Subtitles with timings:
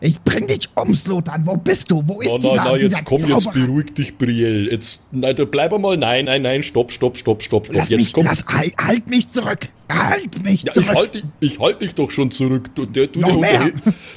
[0.00, 1.46] Ich bring dich um, Slotan.
[1.46, 2.02] Wo bist du?
[2.06, 3.66] Wo ist dieser, na, na, dieser jetzt komm, jetzt Zauberer?
[3.66, 4.70] beruhig dich, Brielle.
[4.70, 5.96] Jetzt, nein, bleib einmal.
[5.96, 7.74] Nein, nein, nein, stopp, stopp, stopp, stopp, stopp.
[7.76, 8.26] Lass Jetzt mich, komm.
[8.26, 9.68] lass, halt, halt mich zurück.
[9.90, 10.96] Halt mich Ja, ich zurück.
[10.98, 12.74] halte dich, ich halt dich doch schon zurück.
[12.74, 13.74] Du, der, du, der, unterhält,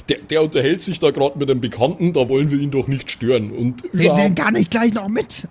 [0.08, 3.10] der, der unterhält sich da gerade mit einem Bekannten, da wollen wir ihn doch nicht
[3.10, 3.50] stören.
[3.50, 5.48] Und den, den kann ich gleich noch mit.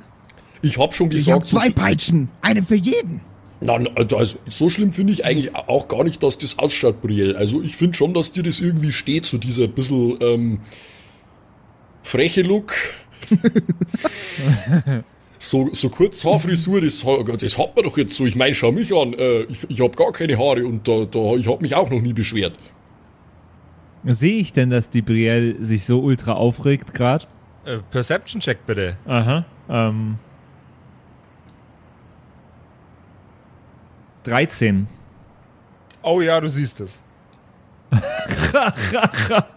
[0.62, 2.30] ich hab schon Ich gesagt, so, zwei Peitschen.
[2.42, 3.22] Eine für jeden.
[3.62, 7.38] Na, na, also, so schlimm finde ich eigentlich auch gar nicht, dass das ausschaut, Brielle.
[7.38, 10.60] Also ich finde schon, dass dir das irgendwie steht, so dieser bisschen ähm,
[12.04, 12.74] freche Look.
[15.38, 18.26] so, so Kurzhaarfrisur, das, ha- das hat man doch jetzt so.
[18.26, 21.36] Ich meine, schau mich an, äh, ich, ich habe gar keine Haare und da, da,
[21.36, 22.54] ich habe mich auch noch nie beschwert.
[24.06, 27.26] Sehe ich denn, dass die Brielle sich so ultra aufregt gerade?
[27.66, 28.98] Äh, Perception-Check bitte.
[29.06, 29.46] Aha.
[29.70, 30.16] Ähm.
[34.30, 34.88] 13.
[36.04, 37.00] Oh ja, du siehst es.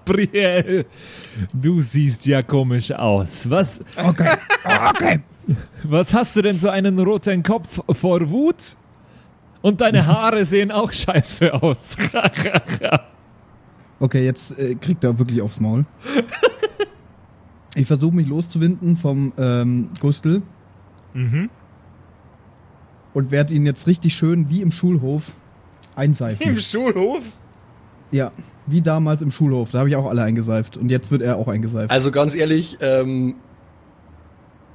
[0.06, 0.86] Brielle,
[1.52, 3.48] du siehst ja komisch aus.
[3.50, 4.34] Was, Okay.
[4.90, 5.20] Okay.
[5.82, 8.76] was hast du denn so einen roten Kopf vor Wut?
[9.60, 11.96] Und deine Haare sehen auch scheiße aus.
[14.00, 15.84] Okay, jetzt äh, kriegt er wirklich aufs Maul.
[17.76, 20.42] Ich versuche mich loszuwinden vom ähm, Gustel.
[21.14, 21.50] Mhm.
[23.14, 25.32] Und werde ihn jetzt richtig schön wie im Schulhof
[25.94, 26.42] einseifen.
[26.42, 27.22] Im Schulhof?
[28.12, 28.30] ja,
[28.66, 29.70] wie damals im Schulhof.
[29.72, 30.76] Da habe ich auch alle eingeseift.
[30.76, 31.90] Und jetzt wird er auch eingeseift.
[31.90, 33.34] Also ganz ehrlich, ähm,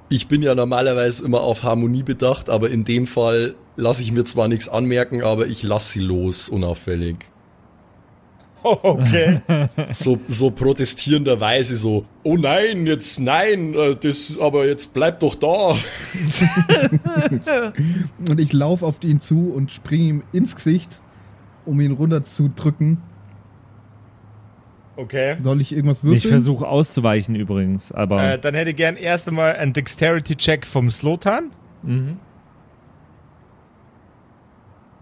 [0.09, 4.25] ich bin ja normalerweise immer auf Harmonie bedacht, aber in dem Fall lasse ich mir
[4.25, 7.17] zwar nichts anmerken, aber ich lasse sie los, unauffällig.
[8.83, 9.41] Okay.
[9.91, 15.75] So, so protestierenderweise so, oh nein, jetzt nein, äh, das, aber jetzt bleib doch da.
[18.29, 21.01] Und ich laufe auf ihn zu und springe ihm ins Gesicht,
[21.65, 22.97] um ihn runterzudrücken.
[24.95, 25.37] Okay.
[25.43, 26.31] Soll ich irgendwas Ich würfeln?
[26.33, 28.33] versuche auszuweichen übrigens, aber.
[28.33, 31.51] Äh, dann hätte ich gern erst einmal einen Dexterity-Check vom Slotan.
[31.83, 32.17] Mhm.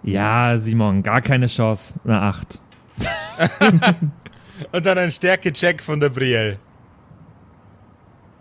[0.03, 1.99] Ja, Simon, gar keine Chance.
[2.03, 2.59] Eine 8.
[4.71, 6.59] Und dann einen Stärke-Check von der Brielle.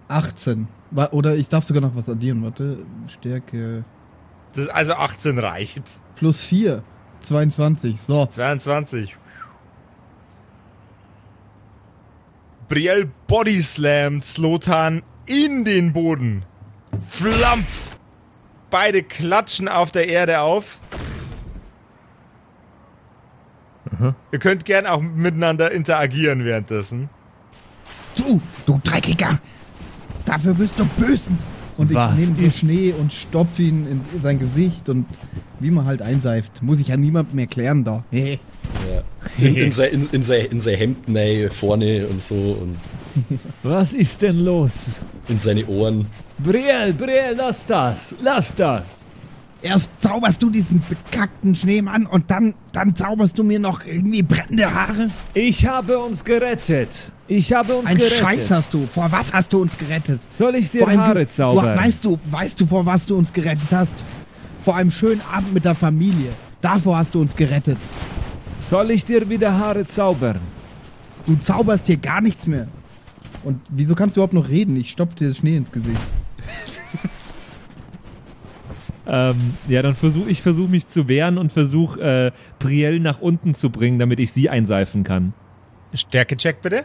[0.09, 0.69] 18.
[0.91, 2.43] Wa- Oder ich darf sogar noch was addieren.
[2.43, 2.79] Warte.
[3.09, 3.85] Stärke.
[4.55, 5.83] Das, also 18 reicht.
[6.17, 6.83] Plus 4.
[7.23, 8.01] 22.
[8.01, 8.27] So.
[8.27, 9.17] 22.
[12.69, 16.45] Brielle bodyslammt Slotan in den Boden.
[17.09, 17.97] Flampf!
[18.71, 20.79] Beide klatschen auf der Erde auf.
[24.33, 27.09] Ihr könnt gern auch miteinander interagieren währenddessen.
[28.17, 29.41] Du, du Dreckiger.
[30.25, 31.31] Dafür bist du böse.
[31.77, 35.07] Und ich nehme den Schnee und stopfe ihn in sein Gesicht und
[35.59, 36.63] wie man halt einseift.
[36.63, 38.05] Muss ich ja niemandem erklären da.
[38.11, 38.39] Hey.
[39.39, 42.77] In, in, sein, in, in, sein, in sein Hemd nein, vorne und so und
[43.63, 45.01] Was ist denn los?
[45.29, 46.07] in seine Ohren.
[46.39, 48.15] Brielle, Brielle, lass das.
[48.23, 49.04] Lass das.
[49.65, 54.75] Erst zauberst du diesen bekackten Schneemann und dann, dann zauberst du mir noch irgendwie brennende
[54.75, 55.09] Haare.
[55.33, 57.11] Ich habe uns gerettet.
[57.29, 58.19] Ich habe uns Ein gerettet.
[58.19, 58.87] Scheiß hast du.
[58.87, 60.21] Vor was hast du uns gerettet?
[60.29, 61.77] Soll ich dir Haare du, zaubern?
[61.77, 63.95] Du, weißt du, weißt du, vor was du uns gerettet hast?
[64.67, 66.33] Vor einem schönen Abend mit der Familie.
[66.61, 67.79] Davor hast du uns gerettet.
[68.59, 70.41] Soll ich dir wieder Haare zaubern?
[71.27, 72.69] Du zauberst hier gar nichts mehr.
[73.43, 74.77] Und wieso kannst du überhaupt noch reden?
[74.77, 76.01] Ich stopf dir Schnee ins Gesicht.
[79.07, 83.55] Ähm, ja, dann versuche ich versuch mich zu wehren und versuche äh, Brielle nach unten
[83.55, 85.35] zu bringen, damit ich sie einseifen kann.
[85.93, 86.85] Stärke-Check bitte.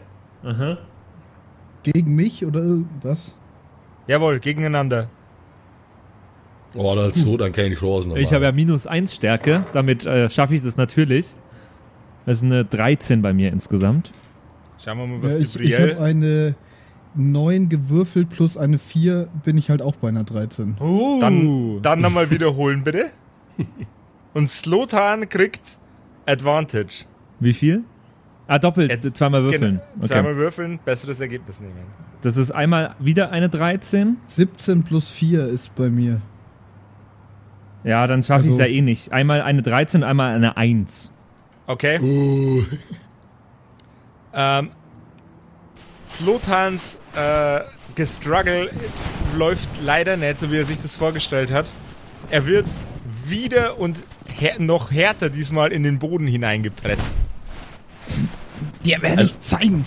[1.82, 2.62] Gegen mich oder
[3.02, 3.34] was?
[4.06, 5.08] Jawohl, gegeneinander.
[6.74, 8.16] Oh, dann so, dann keine Chancen.
[8.16, 11.26] Ich habe ja minus 1 Stärke, damit äh, schaffe ich das natürlich.
[12.26, 14.12] Das ist eine 13 bei mir insgesamt.
[14.82, 16.00] Schauen wir mal, was Ja, die ich ich habe Brielle...
[16.00, 16.54] eine
[17.14, 20.76] 9 gewürfelt plus eine 4, bin ich halt auch bei einer 13.
[20.80, 21.20] Uh.
[21.20, 23.06] Dann, dann nochmal wiederholen, bitte.
[24.34, 25.78] Und Slotan kriegt
[26.26, 27.04] Advantage.
[27.40, 27.82] Wie viel?
[28.46, 29.80] Ah, doppelt, Jetzt- zweimal würfeln.
[29.94, 30.06] Genau.
[30.06, 31.74] Zweimal würfeln, besseres Ergebnis nehmen.
[32.22, 34.16] Das ist einmal wieder eine 13.
[34.24, 36.20] 17 plus 4 ist bei mir.
[37.82, 39.12] Ja, dann schaffe ich es Also- ja eh nicht.
[39.12, 41.10] Einmal eine 13, einmal eine 1.
[41.66, 41.98] Okay.
[42.00, 42.62] Uh,
[44.32, 44.70] Ähm,
[46.16, 47.60] Slotans äh,
[47.94, 48.70] Gestruggle
[49.36, 51.66] läuft leider nicht, so wie er sich das vorgestellt hat.
[52.30, 52.66] Er wird
[53.26, 53.98] wieder und
[54.38, 57.04] här noch härter diesmal in den Boden hineingepresst.
[58.84, 59.86] Dir werde ich zeigen.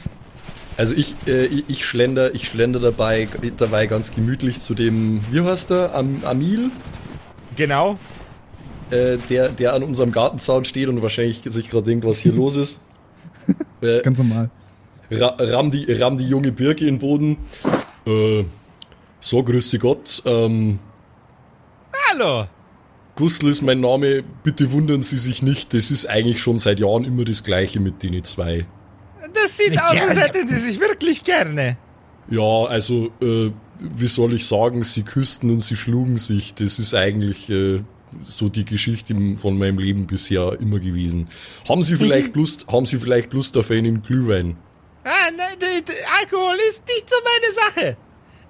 [0.78, 3.28] also ich, äh, ich, ich schlender, ich schlender dabei,
[3.58, 6.72] dabei ganz gemütlich zu dem, wie heißt der, Am, Amil,
[7.56, 8.00] Genau.
[8.90, 12.56] äh, der, der an unserem Gartenzaun steht und wahrscheinlich sich gerade denkt, was hier los
[12.56, 12.82] ist.
[13.82, 14.50] Das Äh, ist ganz normal.
[15.12, 17.38] Ra ramm, die, ramm die junge Birke in den Boden.
[18.06, 18.44] Äh,
[19.20, 20.22] so, grüße Gott.
[20.26, 20.80] Ähm,
[22.10, 22.48] Hallo.
[23.16, 24.24] Gustl ist mein Name.
[24.44, 25.74] Bitte wundern Sie sich nicht.
[25.74, 28.66] Das ist eigentlich schon seit Jahren immer das Gleiche mit denen zwei.
[29.34, 31.78] Das sieht aus, als hätten die sich wirklich gerne.
[32.30, 36.54] Ja, also, äh, wie soll ich sagen, sie küssten und sie schlugen sich.
[36.54, 37.82] Das ist eigentlich äh,
[38.26, 41.30] so die Geschichte von meinem Leben bisher immer gewesen.
[41.68, 44.58] Haben Sie vielleicht Lust, haben Sie vielleicht Lust auf einen Glühwein?
[45.04, 45.58] Ah, nein,
[46.22, 47.98] Alkohol ist nicht so meine Sache.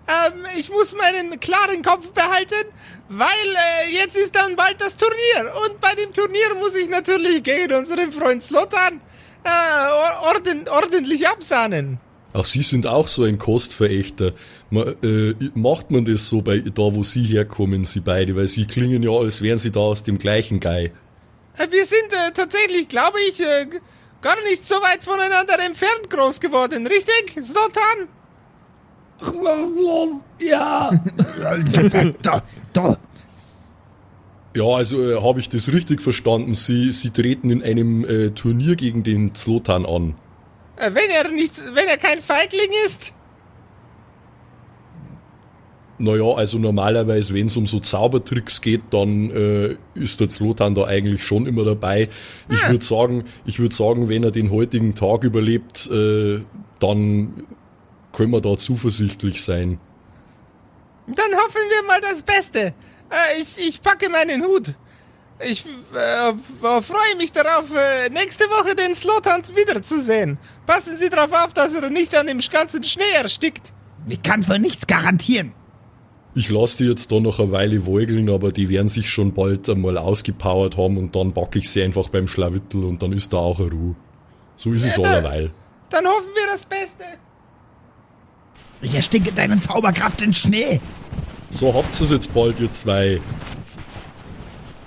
[0.08, 2.66] Ähm, ich muss meinen klaren Kopf behalten,
[3.10, 5.54] weil äh, jetzt ist dann bald das Turnier.
[5.66, 9.02] Und bei dem Turnier muss ich natürlich gegen unseren Freund Slotan
[9.44, 12.00] äh, or- orden, ordentlich absahnen.
[12.34, 14.34] Ach, Sie sind auch so ein Kostverächter.
[14.72, 18.36] Ma, äh, macht man das so bei da, wo Sie herkommen, Sie beide?
[18.36, 20.92] Weil Sie klingen ja, als wären Sie da aus dem gleichen Guy.
[21.58, 23.68] Äh, wir sind äh, tatsächlich, glaube ich, äh,
[24.24, 28.08] gar nicht so weit voneinander entfernt groß geworden, richtig, Slotan?
[30.40, 30.92] Ja.
[32.22, 32.42] da,
[32.74, 32.98] da.
[34.56, 36.54] Ja, also äh, habe ich das richtig verstanden?
[36.54, 40.16] Sie, Sie treten in einem äh, Turnier gegen den Zlotan an.
[40.76, 43.14] Äh, wenn er nicht, wenn er kein Feigling ist.
[46.00, 50.86] Naja, also normalerweise, wenn es um so Zaubertricks geht, dann äh, ist der Zlotan da
[50.86, 52.10] eigentlich schon immer dabei.
[52.50, 56.42] Ich würde sagen, ich würde sagen, wenn er den heutigen Tag überlebt, äh,
[56.80, 57.44] dann
[58.12, 59.80] können wir da zuversichtlich sein.
[61.08, 62.60] Dann hoffen wir mal das Beste.
[62.60, 64.74] Äh, ich, ich packe meinen Hut.
[65.40, 65.64] Ich
[65.94, 66.34] äh, äh,
[66.82, 70.38] freue mich darauf, äh, nächste Woche den Slotan wiederzusehen.
[70.66, 73.74] Passen Sie darauf auf, dass er nicht an dem ganzen Schnee erstickt.
[74.08, 75.54] Ich kann für nichts garantieren.
[76.36, 79.70] Ich lasse die jetzt da noch eine Weile woigeln, aber die werden sich schon bald
[79.70, 83.38] einmal ausgepowert haben und dann backe ich sie einfach beim Schlawittel und dann ist da
[83.38, 83.96] auch eine Ruhe.
[84.56, 85.52] So ist es Ja, da- allerweil.
[85.92, 87.04] Dann hoffen wir das Beste.
[88.82, 90.80] Ich ersticke deine Zauberkraft in Schnee.
[91.52, 93.22] So habt ihr es jetzt bald, ihr zwei.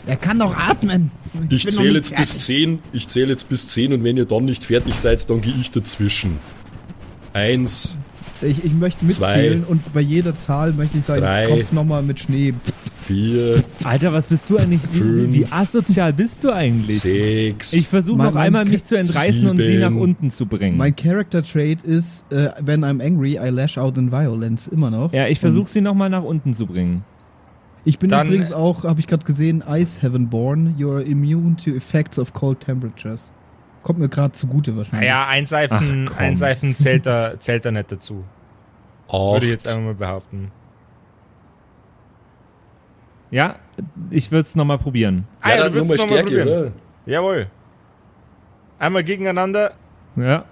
[0.06, 1.10] Er kann doch atmen.
[1.48, 2.44] Ich noch zähle jetzt bis fertig.
[2.44, 2.78] 10.
[2.92, 5.70] Ich zähle jetzt bis 10 und wenn ihr dann nicht fertig seid, dann gehe ich
[5.70, 6.38] dazwischen.
[7.32, 7.98] Eins,
[8.42, 9.36] Ich, ich möchte Zwei.
[9.36, 11.46] mitzählen und bei jeder Zahl möchte ich seinen Drei.
[11.46, 12.54] Kopf nochmal mit Schnee.
[12.94, 14.80] vier, Alter, was bist du eigentlich?
[14.92, 15.32] Wie, Fünf.
[15.32, 16.98] wie asozial bist du eigentlich?
[17.00, 17.72] sechs.
[17.72, 20.00] Ich versuche noch einmal mich zu entreißen und sie nach sieben.
[20.00, 20.76] unten zu bringen.
[20.76, 24.66] Mein Character Trait ist, äh, when I'm angry, I lash out in violence.
[24.68, 25.12] Immer noch.
[25.12, 27.04] ja, ich versuche sie noch mal nach unten zu bringen.
[27.84, 30.74] Ich bin Dann- übrigens auch, habe ich gerade gesehen, Ice Heaven born.
[30.76, 33.30] You're immune to effects of cold temperatures.
[33.86, 35.08] Kommt mir gerade zugute wahrscheinlich.
[35.08, 38.24] Naja, einseifen, Ach, einseifen zählt da, zählt da nicht dazu.
[39.08, 40.50] Würde ich jetzt acht, einfach mal behaupten.
[43.30, 43.54] Ja,
[44.10, 45.28] ich würde es noch mal probieren.
[45.40, 46.48] Ah, ja, ja, dann du nochmal noch mal Stärke, probieren.
[46.48, 46.72] oder?
[47.06, 47.46] Jawohl.
[48.80, 49.74] Einmal gegeneinander.
[50.16, 50.44] Ja.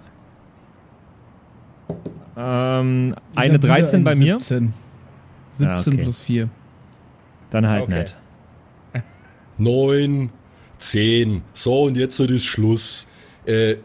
[2.37, 4.39] Ähm, eine hab wieder 13 bei eine mir?
[4.39, 4.73] 17.
[5.55, 6.03] 17 Ah, okay.
[6.05, 6.49] plus 4.
[7.51, 7.99] Dann halt Okay.
[8.01, 8.17] nicht.
[9.59, 10.31] neun,
[10.79, 11.43] zehn.
[11.53, 13.11] So, und jetzt so das Schluss.
[13.47, 13.77] Äh,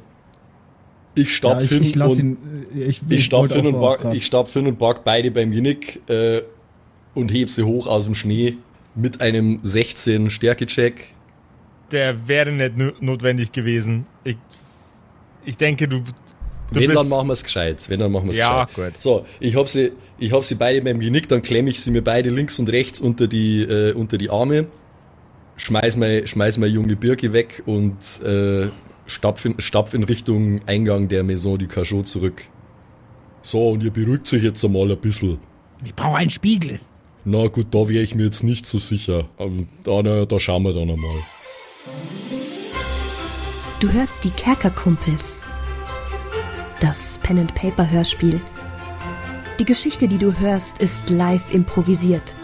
[1.15, 2.37] ich stapf ich, hin ich lass und ihn.
[2.75, 3.33] äh, Ich, ich hin
[3.75, 6.41] auch und ich stapf hin und pack beide beim Genick äh,
[7.13, 8.57] und heb sie hoch aus dem Schnee
[8.95, 10.95] mit einem 16 Stärke-Check.
[11.91, 14.05] Der wäre nicht no- notwendig gewesen.
[14.23, 14.37] Ich,
[15.45, 15.99] ich denke, du.
[16.01, 16.03] du
[16.71, 17.77] Wenn, bist, dann machen wir es gescheit.
[17.89, 18.93] Wenn, dann machen wir es Ja, gescheit.
[18.93, 19.01] gut.
[19.01, 22.03] So, ich hab sie, ich hab sie beide beim Genick, dann klemme ich sie mir
[22.03, 24.67] beide links und rechts unter die, äh, unter die Arme,
[25.57, 28.67] schmeiß meine, schmeiß meine junge Birke weg und äh,
[29.09, 32.43] stapf, in, stapf in Richtung Eingang der Maison du Cachot zurück.
[33.41, 35.39] So, und ihr beruhigt euch jetzt einmal ein bisschen.
[35.83, 36.79] Ich brauche einen Spiegel.
[37.25, 39.29] Na gut, da wäre ich mir jetzt nicht so sicher.
[39.83, 41.19] Da, na, da schauen wir dann einmal.
[43.79, 45.37] Du hörst die Kerkerkumpels.
[46.79, 48.41] Das Pen and Paper Hörspiel.
[49.59, 52.35] Die Geschichte, die du hörst, ist live improvisiert.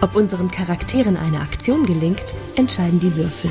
[0.00, 3.50] Ob unseren Charakteren eine Aktion gelingt, entscheiden die Würfel.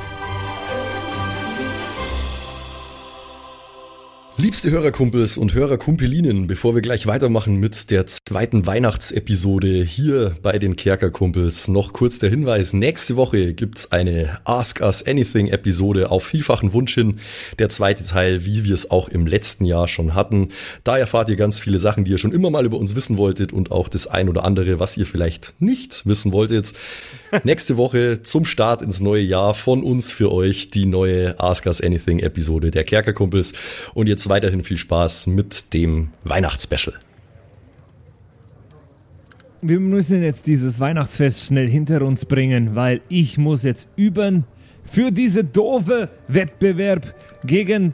[4.41, 10.75] Liebste Hörerkumpels und Hörerkumpelinnen, bevor wir gleich weitermachen mit der zweiten Weihnachtsepisode hier bei den
[10.75, 16.73] Kerkerkumpels, noch kurz der Hinweis, nächste Woche gibt's eine Ask Us Anything Episode auf vielfachen
[16.73, 17.19] Wunsch hin,
[17.59, 20.49] der zweite Teil, wie wir es auch im letzten Jahr schon hatten.
[20.83, 23.53] Da erfahrt ihr ganz viele Sachen, die ihr schon immer mal über uns wissen wolltet
[23.53, 26.73] und auch das ein oder andere, was ihr vielleicht nicht wissen wolltet.
[27.43, 31.81] Nächste Woche zum Start ins neue Jahr von uns für euch die neue Ask Us
[31.81, 33.53] Anything Episode der Kerkerkumpels.
[33.93, 36.95] Und jetzt weiterhin viel Spaß mit dem Weihnachtsspecial.
[39.61, 44.45] wir müssen jetzt dieses Weihnachtsfest schnell hinter uns bringen, weil ich muss jetzt üben
[44.83, 47.13] für diese doofe Wettbewerb
[47.45, 47.93] gegen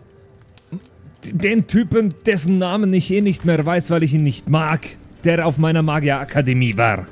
[1.30, 4.88] den Typen, dessen Namen ich eh nicht mehr weiß, weil ich ihn nicht mag,
[5.26, 7.08] der auf meiner Magierakademie war.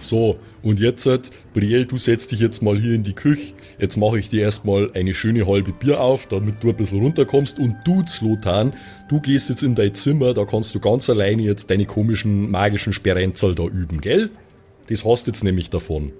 [0.00, 1.08] So, und jetzt,
[1.54, 3.54] Brielle, du setzt dich jetzt mal hier in die Küche.
[3.78, 7.58] Jetzt mache ich dir erstmal eine schöne halbe Bier auf, damit du ein bisschen runterkommst.
[7.58, 8.72] Und du, Zlotan,
[9.08, 12.92] du gehst jetzt in dein Zimmer, da kannst du ganz alleine jetzt deine komischen magischen
[12.92, 14.30] Sperrenzel da üben, gell?
[14.88, 16.12] Das hast jetzt nämlich davon.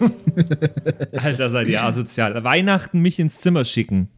[1.12, 2.42] Alter, seid ihr asozial.
[2.44, 4.08] Weihnachten mich ins Zimmer schicken.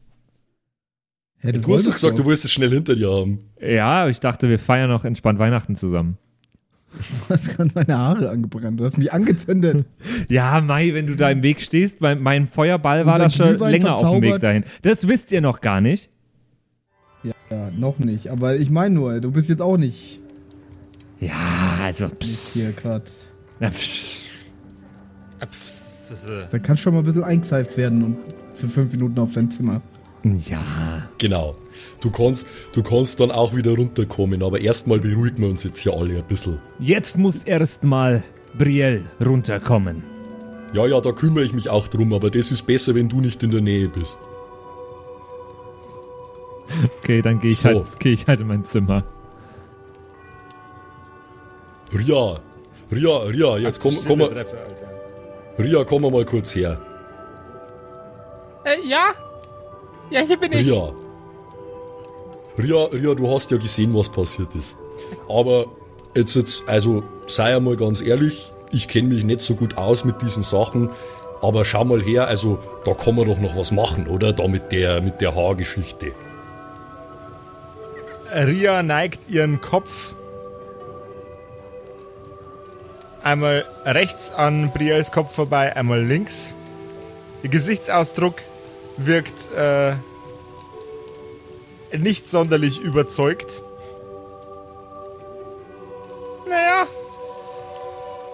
[1.40, 3.50] Hä, Du hast doch gesagt, du willst es schnell hinter dir haben.
[3.60, 6.16] Ja, ich dachte, wir feiern noch entspannt Weihnachten zusammen.
[7.28, 8.78] Du hast gerade meine Haare angebrannt.
[8.78, 9.84] Du hast mich angezündet.
[10.30, 13.70] Ja, Mai, wenn du da im Weg stehst, mein, mein Feuerball war da schon Glühwein
[13.72, 14.42] länger auf dem Weg verzaubert.
[14.42, 14.64] dahin.
[14.82, 16.10] Das wisst ihr noch gar nicht.
[17.24, 17.32] ja,
[17.76, 18.28] noch nicht.
[18.30, 20.20] Aber ich meine nur, du bist jetzt auch nicht
[21.20, 22.52] Ja, also, jetzt pss.
[22.54, 23.04] hier gerade.
[23.60, 24.22] Ja, pss.
[26.50, 28.18] Da kannst schon mal ein bisschen eingeseift werden und
[28.54, 29.80] für fünf Minuten auf dein Zimmer.
[30.24, 31.08] Ja.
[31.18, 31.54] Genau.
[32.00, 35.92] Du kannst, du kannst dann auch wieder runterkommen, aber erstmal beruhigen wir uns jetzt hier
[35.92, 36.58] alle ein bisschen.
[36.78, 38.22] Jetzt muss erstmal
[38.56, 40.02] Brielle runterkommen.
[40.72, 43.42] Ja, ja, da kümmere ich mich auch drum, aber das ist besser, wenn du nicht
[43.42, 44.18] in der Nähe bist.
[46.98, 47.68] Okay, dann gehe ich, So.
[47.68, 49.04] halt, geh ich halt in mein Zimmer.
[51.92, 52.40] Ria,
[52.90, 54.46] Ria, Ria, jetzt komm, komm, mal-.
[55.58, 56.80] Ria, komm mal kurz her.
[58.64, 59.12] Äh, ja?
[60.10, 60.70] Ja, hier bin ich.
[60.70, 60.92] Ria.
[62.58, 64.76] Ria, Ria, du hast ja gesehen, was passiert ist.
[65.28, 65.66] Aber
[66.14, 70.22] jetzt, jetzt also sei einmal ganz ehrlich, ich kenne mich nicht so gut aus mit
[70.22, 70.90] diesen Sachen,
[71.42, 74.32] aber schau mal her, also da kann man doch noch was machen, oder?
[74.32, 76.12] Da mit der, mit der Haargeschichte.
[78.32, 80.14] Ria neigt ihren Kopf
[83.24, 86.48] einmal rechts an Briels Kopf vorbei, einmal links.
[87.42, 88.36] Ihr Gesichtsausdruck
[88.96, 89.94] wirkt äh,
[91.96, 93.62] nicht sonderlich überzeugt.
[96.48, 96.86] Naja.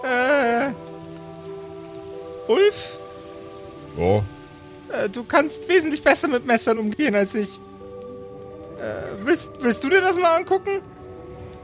[0.03, 0.71] Äh.
[2.47, 2.89] Ulf,
[3.97, 4.17] Ja,
[5.03, 7.59] äh, du kannst wesentlich besser mit Messern umgehen als ich.
[8.79, 10.81] Äh, willst, willst du dir das mal angucken?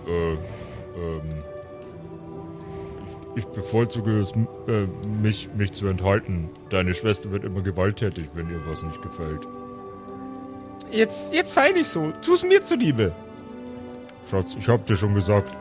[0.08, 1.37] äh, ähm.
[3.38, 4.88] Ich, bevorzuge es, äh,
[5.22, 6.50] mich, mich zu enthalten.
[6.72, 9.48] Deine Schwester wird immer gewalttätig, wenn ihr was nicht gefällt.
[10.90, 12.12] Jetzt, jetzt sei nicht so.
[12.24, 13.12] Tu's mir zuliebe.
[14.32, 15.56] Schatz, ich hab dir schon gesagt,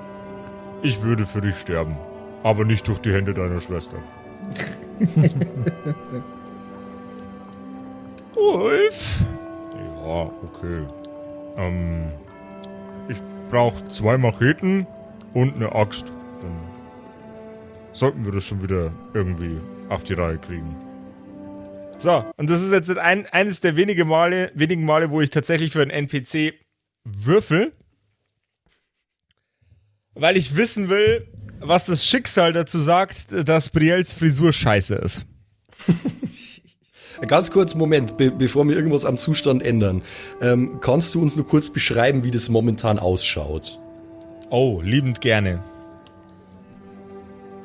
[0.82, 1.98] ich würde für dich sterben.
[2.42, 3.98] Aber nicht durch die Hände deiner Schwester.
[8.36, 9.20] Ulf?
[10.02, 10.86] Ja, okay.
[11.58, 12.08] Ähm,
[13.08, 13.18] ich
[13.50, 14.86] brauche zwei Macheten
[15.34, 16.06] und eine Axt.
[17.96, 20.76] Sollten wir das schon wieder irgendwie auf die Reihe kriegen.
[21.98, 25.72] So, und das ist jetzt ein, eines der wenige Male, wenigen Male, wo ich tatsächlich
[25.72, 26.52] für einen NPC
[27.04, 27.72] würfel.
[30.12, 31.26] Weil ich wissen will,
[31.60, 35.24] was das Schicksal dazu sagt, dass Briels Frisur scheiße ist.
[37.26, 40.02] Ganz kurz, Moment, be bevor wir irgendwas am Zustand ändern.
[40.42, 43.78] Ähm, kannst du uns nur kurz beschreiben, wie das momentan ausschaut?
[44.50, 45.64] Oh, liebend gerne.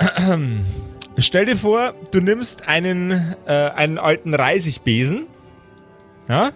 [1.18, 5.28] Stell dir vor, du nimmst einen, äh, einen alten Reisigbesen
[6.30, 6.52] ja,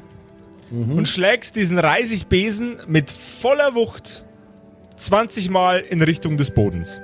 [0.71, 4.23] und schlägst diesen Reisigbesen mit voller Wucht
[4.97, 6.99] 20 Mal in Richtung des Bodens.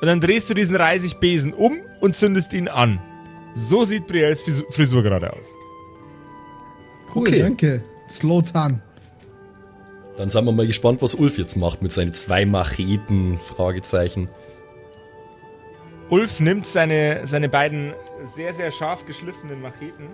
[0.00, 3.00] Und dann drehst du diesen Reisigbesen um und zündest ihn an.
[3.54, 5.46] So sieht Brielles Fris- Frisur gerade aus.
[7.14, 7.38] Cool, Okay.
[7.40, 7.84] danke.
[8.10, 8.82] Slotan.
[10.16, 14.28] Dann sind wir mal gespannt, was Ulf jetzt macht mit seinen zwei Macheten, Fragezeichen.
[16.08, 17.94] Ulf nimmt seine, seine beiden
[18.34, 20.08] sehr, sehr scharf geschliffenen Macheten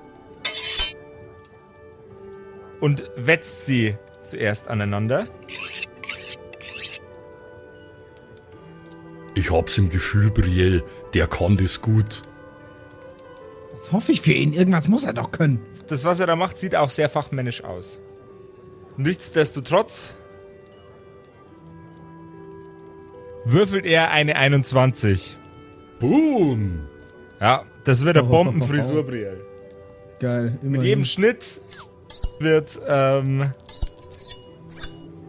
[2.81, 5.27] und wetzt sie zuerst aneinander.
[9.35, 10.83] Ich hab's im Gefühl, Brielle,
[11.15, 12.23] der kann das gut.
[13.79, 14.53] Das hoffe ich für ihn.
[14.53, 15.61] Irgendwas muss er doch können.
[15.89, 18.01] Das, was er da macht, sieht auch sehr fachmännisch aus.
[19.01, 20.15] Nichtsdestotrotz
[23.47, 25.39] würfelt er eine 21.
[25.99, 26.87] Boom!
[27.41, 29.41] Ja, das wird eine Bombenfrisur, Brielle.
[30.19, 30.51] Geil.
[30.53, 30.85] Mit immerhin.
[30.85, 31.47] jedem Schnitt
[32.41, 33.55] wird, ähm,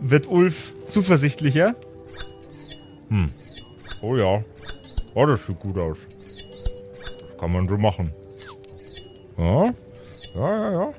[0.01, 1.75] wird Ulf zuversichtlicher.
[4.01, 4.43] Oh ja.
[5.15, 5.97] Oh, das sieht gut aus.
[6.89, 8.11] Das kann man so machen.
[9.37, 9.73] Ja,
[10.35, 10.93] ja, ja, ja.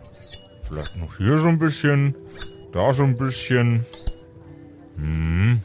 [0.68, 2.14] Vielleicht noch hier so ein bisschen,
[2.72, 3.86] da so ein bisschen.
[4.96, 5.60] Hm.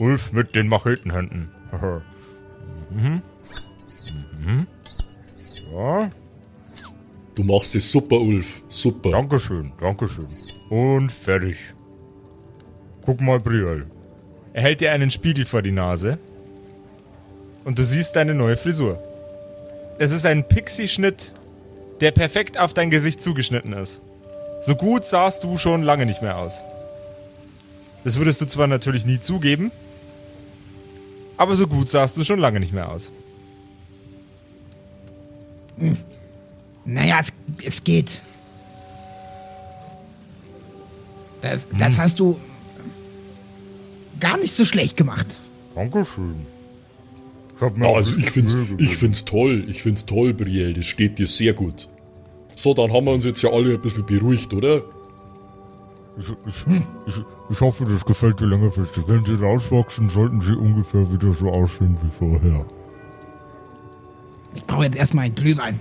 [0.00, 1.50] Ulf mit den Machetenhänden.
[2.90, 3.22] mhm.
[4.40, 4.66] Mhm.
[5.72, 6.10] Ja,
[7.36, 8.62] Du machst es super, Ulf.
[8.68, 9.10] Super.
[9.10, 10.26] Dankeschön, Dankeschön.
[10.70, 11.58] Und fertig.
[13.04, 13.84] Guck mal, Briel.
[14.54, 16.18] Er hält dir einen Spiegel vor die Nase.
[17.64, 18.98] Und du siehst deine neue Frisur.
[19.98, 21.34] Es ist ein Pixie-Schnitt,
[22.00, 24.00] der perfekt auf dein Gesicht zugeschnitten ist.
[24.66, 26.58] So gut sahst du schon lange nicht mehr aus.
[28.02, 29.70] Das würdest du zwar natürlich nie zugeben,
[31.36, 33.12] aber so gut sahst du schon lange nicht mehr aus.
[36.84, 37.32] Naja, es,
[37.64, 38.20] es geht.
[41.42, 42.40] Das, das hast du
[44.18, 45.26] gar nicht so schlecht gemacht.
[45.76, 46.44] Dankeschön.
[47.54, 49.64] Ich hab mir also ich find's, ich find's toll.
[49.68, 50.74] Ich find's toll, Brielle.
[50.74, 51.88] Das steht dir sehr gut.
[52.56, 54.82] So, dann haben wir uns jetzt ja alle ein bisschen beruhigt, oder?
[56.18, 56.66] Ich, ich,
[57.06, 57.14] ich,
[57.50, 59.04] ich hoffe, das gefällt dir längerfristig.
[59.06, 62.64] Wenn sie rauswachsen, sollten sie ungefähr wieder so aussehen wie vorher.
[64.54, 65.78] Ich brauche jetzt erstmal einen Glühwein.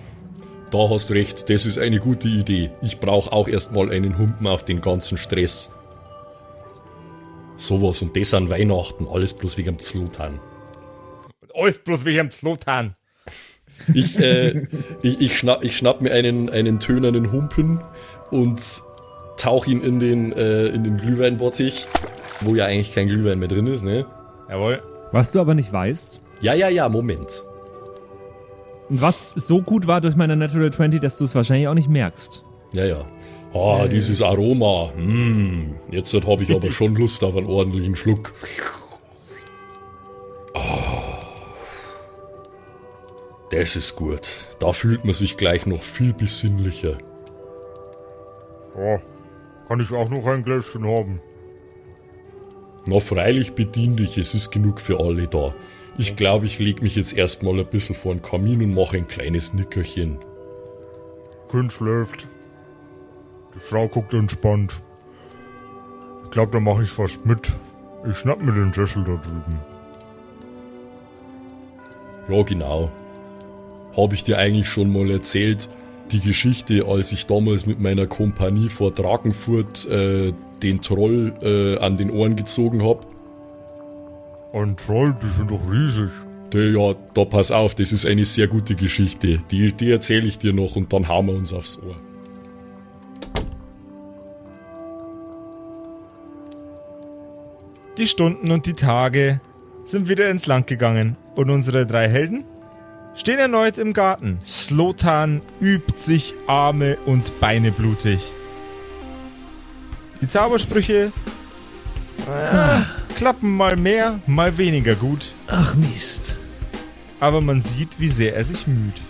[0.70, 2.72] Da hast recht, das ist eine gute Idee.
[2.82, 5.72] Ich brauche auch erstmal einen Humpen auf den ganzen Stress.
[7.56, 10.42] Sowas und das an Weihnachten, alles bloß wegen dem Zlotan.
[11.54, 12.98] Alles bloß wie am Slotan.
[13.94, 14.68] Ich, äh,
[15.02, 17.80] ich, ich, schnapp, ich schnapp mir einen, einen tönernen Humpen
[18.32, 18.62] und
[19.38, 21.88] tauch ihn in den, äh, in den Glühweinbottich,
[22.42, 24.06] wo ja eigentlich kein Glühwein mehr drin ist, ne?
[24.50, 24.82] Jawohl.
[25.12, 27.44] Was du aber nicht weißt, Ja, ja, ja, Moment.
[28.90, 31.90] und was so gut war durch meine Natural 20, dass du es wahrscheinlich auch nicht
[31.90, 32.44] merkst.
[32.74, 33.06] Ja, ja.
[33.54, 34.92] Ah, dieses Aroma.
[34.96, 38.34] Hm, jetzt habe ich aber schon Lust auf einen ordentlichen Schluck.
[43.60, 44.36] Das ist gut.
[44.60, 46.98] Da fühlt man sich gleich noch viel besinnlicher.
[48.78, 49.00] Ja,
[49.68, 51.20] kann ich auch noch ein Gläschen haben?
[52.86, 55.56] Na, freilich bedien dich, es ist genug für alle da.
[55.98, 59.08] Ich glaube, ich leg mich jetzt erstmal ein bisschen vor den Kamin und mache ein
[59.08, 60.20] kleines Nickerchen.
[61.50, 62.28] Kind schläft.
[63.56, 64.74] Die Frau guckt entspannt.
[66.26, 67.50] Ich glaube, da mache ich fast mit.
[68.10, 69.60] Ich schnapp mir den Sessel da drüben.
[72.28, 72.92] Ja, genau.
[73.96, 75.70] Habe ich dir eigentlich schon mal erzählt,
[76.12, 81.98] die Geschichte, als ich damals mit meiner Kompanie vor Drakenfurt äh, den Troll äh, an
[81.98, 83.08] den Ohren gezogen hab?
[84.54, 86.10] Ein Troll, die sind doch riesig.
[86.54, 89.40] Der, ja, da pass auf, das ist eine sehr gute Geschichte.
[89.50, 91.96] Die, die erzähle ich dir noch und dann hauen wir uns aufs Ohr.
[97.98, 99.40] Die Stunden und die Tage
[99.86, 102.44] sind wieder ins Land gegangen und unsere drei Helden
[103.16, 104.40] stehen erneut im Garten.
[104.46, 108.20] Slotan übt sich Arme und Beine blutig.
[110.22, 111.12] Die Zaubersprüche
[112.28, 116.36] äh, klappen mal mehr, mal weniger gut, Ach Mist.
[117.20, 119.02] aber man sieht, wie sehr er sich müht.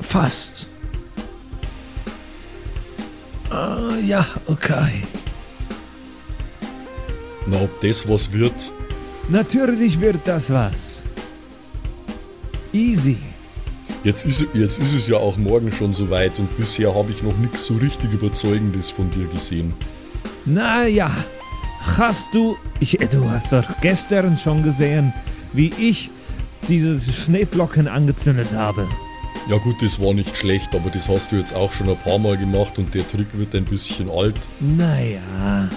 [0.00, 0.68] Fast.
[3.50, 5.02] Ah, ja, okay.
[7.46, 8.70] Na, ob das was wird?
[9.28, 11.03] Natürlich wird das was.
[12.74, 13.16] Easy.
[14.02, 17.36] Jetzt ist, jetzt ist es ja auch morgen schon soweit und bisher habe ich noch
[17.38, 19.72] nichts so richtig Überzeugendes von dir gesehen.
[20.44, 21.10] Naja,
[21.96, 22.56] hast du.
[22.80, 25.14] Ich, du hast doch gestern schon gesehen,
[25.52, 26.10] wie ich
[26.68, 28.88] diese Schneeflocken angezündet habe.
[29.48, 32.18] Ja gut, das war nicht schlecht, aber das hast du jetzt auch schon ein paar
[32.18, 34.36] Mal gemacht und der Trick wird ein bisschen alt.
[34.58, 35.68] Naja.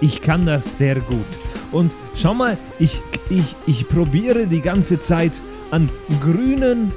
[0.00, 1.26] Ich kann das sehr gut.
[1.72, 5.40] Und schau mal, ich, ich, ich probiere die ganze Zeit
[5.76, 5.90] an
[6.22, 6.90] grünen,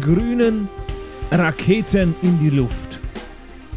[0.00, 0.68] grünen
[1.30, 2.98] Raketen in die Luft.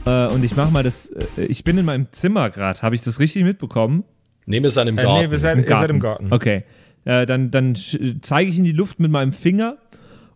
[0.07, 1.05] Äh, und ich mach mal das.
[1.37, 2.81] Äh, ich bin in meinem Zimmer gerade.
[2.81, 4.03] Habe ich das richtig mitbekommen?
[4.47, 5.25] Nehmen wir es an im Äh, Garten.
[5.25, 6.33] nee, wir seid, ihr seid im Garten.
[6.33, 6.63] Okay.
[7.05, 9.77] Äh, dann dann zeige ich in die Luft mit meinem Finger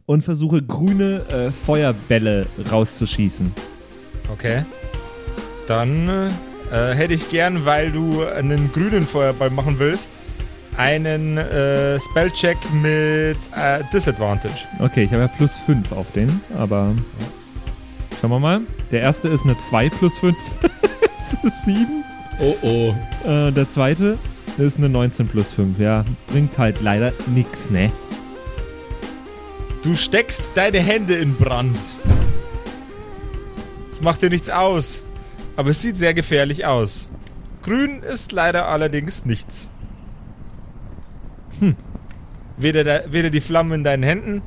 [0.05, 3.51] und versuche grüne äh, Feuerbälle rauszuschießen.
[4.31, 4.63] Okay.
[5.67, 6.07] Dann
[6.71, 10.11] äh, hätte ich gern, weil du einen grünen Feuerball machen willst,
[10.77, 14.67] einen äh, Spellcheck mit äh, Disadvantage.
[14.79, 16.93] Okay, ich habe ja plus 5 auf den, aber
[18.19, 18.61] schauen wir mal.
[18.91, 20.37] Der erste ist eine 2 plus 5.
[20.61, 22.03] das ist 7.
[22.39, 22.93] Oh oh.
[23.27, 24.17] Äh, der zweite
[24.57, 25.79] ist eine 19 plus 5.
[25.79, 27.91] Ja, bringt halt leider nix, ne?
[29.81, 31.77] Du steckst deine Hände in Brand.
[33.91, 35.03] Es macht dir nichts aus,
[35.55, 37.09] aber es sieht sehr gefährlich aus.
[37.61, 39.69] Grün ist leider allerdings nichts.
[41.63, 41.75] Hm.
[42.57, 44.41] Weder, der, weder die Flammen in deinen Händen,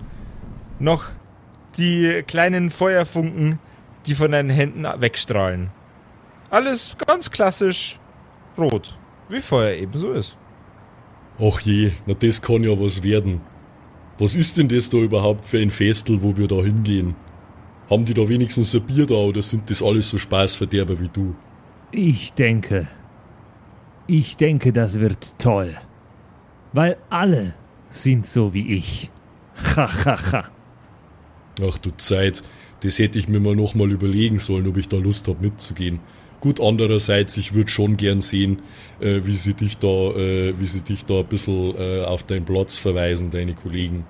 [0.79, 1.07] noch
[1.79, 3.59] die kleinen Feuerfunken,
[4.07, 5.71] die von deinen Händen wegstrahlen.
[6.51, 7.99] Alles ganz klassisch
[8.57, 8.97] rot,
[9.29, 10.37] wie Feuer ebenso ist.
[11.41, 13.41] Ach je, na das kann ja was werden.
[14.19, 17.15] Was ist denn das da überhaupt für ein Festel, wo wir da hingehen?
[17.91, 21.35] Haben die da wenigstens ein Bier da oder sind das alles so Spaßverderber wie du?
[21.91, 22.89] Ich denke.
[24.07, 25.77] Ich denke, das wird toll.
[26.77, 27.55] Weil alle
[27.91, 29.11] sind so wie ich.
[29.77, 30.45] Ha, ha, ha.
[31.67, 32.43] Ach du Zeit,
[32.81, 36.01] das hätte ich mir mal nochmal überlegen sollen, ob ich da Lust habe mitzugehen.
[36.41, 38.61] Gut, andererseits, ich würde schon gern sehen,
[39.01, 42.45] äh, wie sie dich da, äh, wie sie dich da ein bisschen äh, auf deinen
[42.45, 44.05] Platz verweisen, deine Kollegen.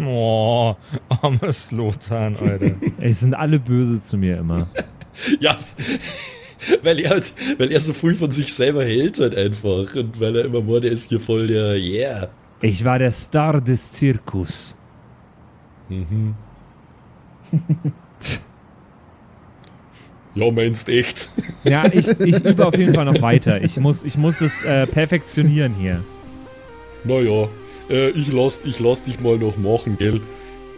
[0.00, 0.74] Oh,
[1.22, 2.72] armer Slotan, Alter.
[3.00, 4.68] Es sind alle böse zu mir immer.
[5.38, 5.54] Ja,
[6.82, 10.36] weil er halt, weil er so früh von sich selber hält halt einfach und weil
[10.36, 12.28] er immer war, der ist hier voll der Yeah.
[12.60, 14.76] Ich war der Star des Zirkus.
[20.34, 21.30] Ja, meinst echt?
[21.64, 23.62] Ja, ich, ich übe auf jeden Fall noch weiter.
[23.62, 26.04] Ich muss, ich muss das äh, perfektionieren hier.
[27.02, 27.48] Naja,
[27.90, 30.20] äh, ich lass, ich lass dich mal noch machen, gell?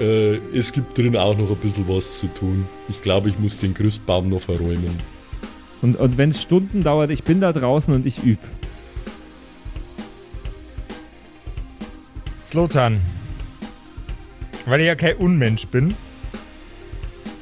[0.00, 2.66] Äh, es gibt drin auch noch ein bisschen was zu tun.
[2.88, 4.98] Ich glaube, ich muss den Christbaum noch verräumen.
[5.82, 8.42] Und, und wenn es Stunden dauert, ich bin da draußen und ich übe.
[12.46, 13.00] Slotan,
[14.66, 15.94] weil ich ja kein Unmensch bin,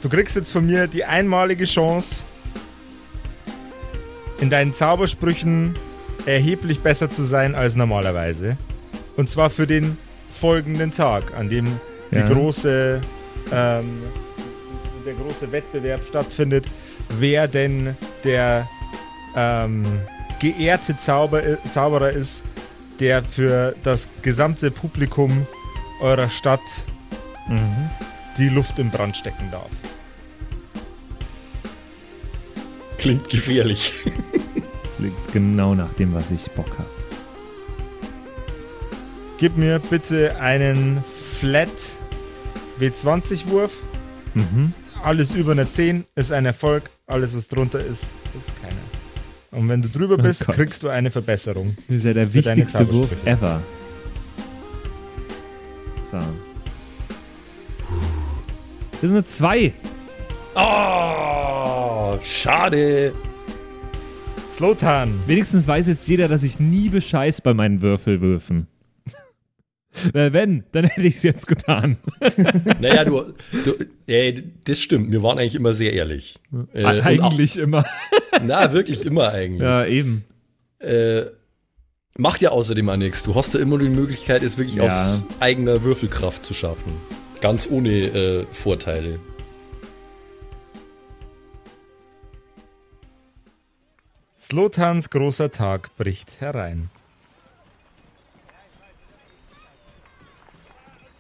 [0.03, 2.25] du kriegst jetzt von mir die einmalige Chance,
[4.41, 5.75] in deinen Zaubersprüchen
[6.27, 8.57] erheblich besser zu sein als normalerweise.
[9.17, 9.97] Und zwar für den
[10.33, 11.67] folgenden Tag, an dem
[12.11, 12.23] Ja.
[12.23, 13.01] die große,
[13.51, 14.03] ähm,
[15.05, 16.67] der große Wettbewerb stattfindet,
[17.19, 18.69] wer denn der
[19.37, 19.85] ähm,
[20.39, 22.43] geehrte Zauber, Zauberer ist,
[23.01, 25.47] der für das gesamte Publikum
[26.01, 26.61] eurer Stadt
[28.37, 29.71] die Luft im Brand stecken darf.
[32.99, 33.93] Klingt gefährlich.
[34.97, 36.91] Klingt genau nach dem, was ich Bock habe.
[39.39, 41.03] Gib mir bitte einen
[41.39, 41.69] Flat
[42.81, 43.73] W20-Wurf.
[44.35, 44.73] Mhm.
[45.03, 48.77] Alles über eine 10 ist ein Erfolg, alles was drunter ist, ist keine.
[49.51, 50.55] Und wenn du drüber Oh bist, Gott.
[50.55, 51.75] kriegst du eine Verbesserung.
[51.89, 53.63] Das ist ja der wichtigste Wurf ever.
[56.11, 56.19] So.
[58.93, 59.73] Das ist eine 2.
[60.55, 63.13] Oh, schade.
[64.53, 68.67] Slotan, Wenigstens weiß jetzt jeder, dass ich nie bescheiß bei meinen Würfelwürfen.
[70.13, 71.99] Weil wenn, dann hätte ich es jetzt getan.
[72.81, 73.35] Naja, du,
[73.65, 73.75] du
[74.07, 75.11] äh, das stimmt.
[75.13, 76.39] Wir waren eigentlich immer sehr ehrlich.
[76.73, 77.81] Äh, und Eigentlich immer.
[77.81, 79.63] Auch, na, wirklich immer eigentlich.
[79.63, 80.25] Ja, eben.
[80.79, 81.23] Äh,
[82.17, 83.23] macht ja außerdem auch nichts.
[83.23, 84.85] Du hast ja immer die Möglichkeit, es wirklich Ja.
[84.85, 86.93] aus eigener Würfelkraft zu schaffen.
[87.41, 89.19] Ganz ohne äh, Vorteile.
[94.41, 96.91] Slotans großer Tag bricht herein.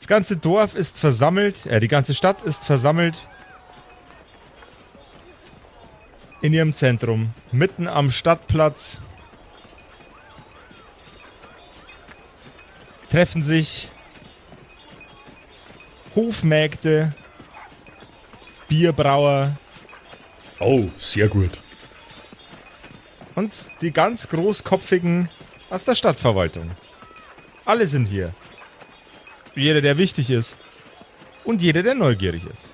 [0.08, 3.20] Das ganze Dorf ist versammelt, äh, die ganze Stadt ist versammelt
[6.40, 9.00] in ihrem Zentrum, mitten am Stadtplatz.
[13.10, 13.90] Treffen sich
[16.14, 17.14] Hofmägde,
[18.66, 19.58] Bierbrauer,
[20.58, 21.60] Oh, sehr gut.
[23.34, 25.28] und die ganz großkopfigen
[25.68, 26.70] aus der Stadtverwaltung.
[27.66, 28.32] Alle sind hier.
[29.58, 30.56] Jeder, der wichtig ist.
[31.44, 32.68] Und jeder, der neugierig ist.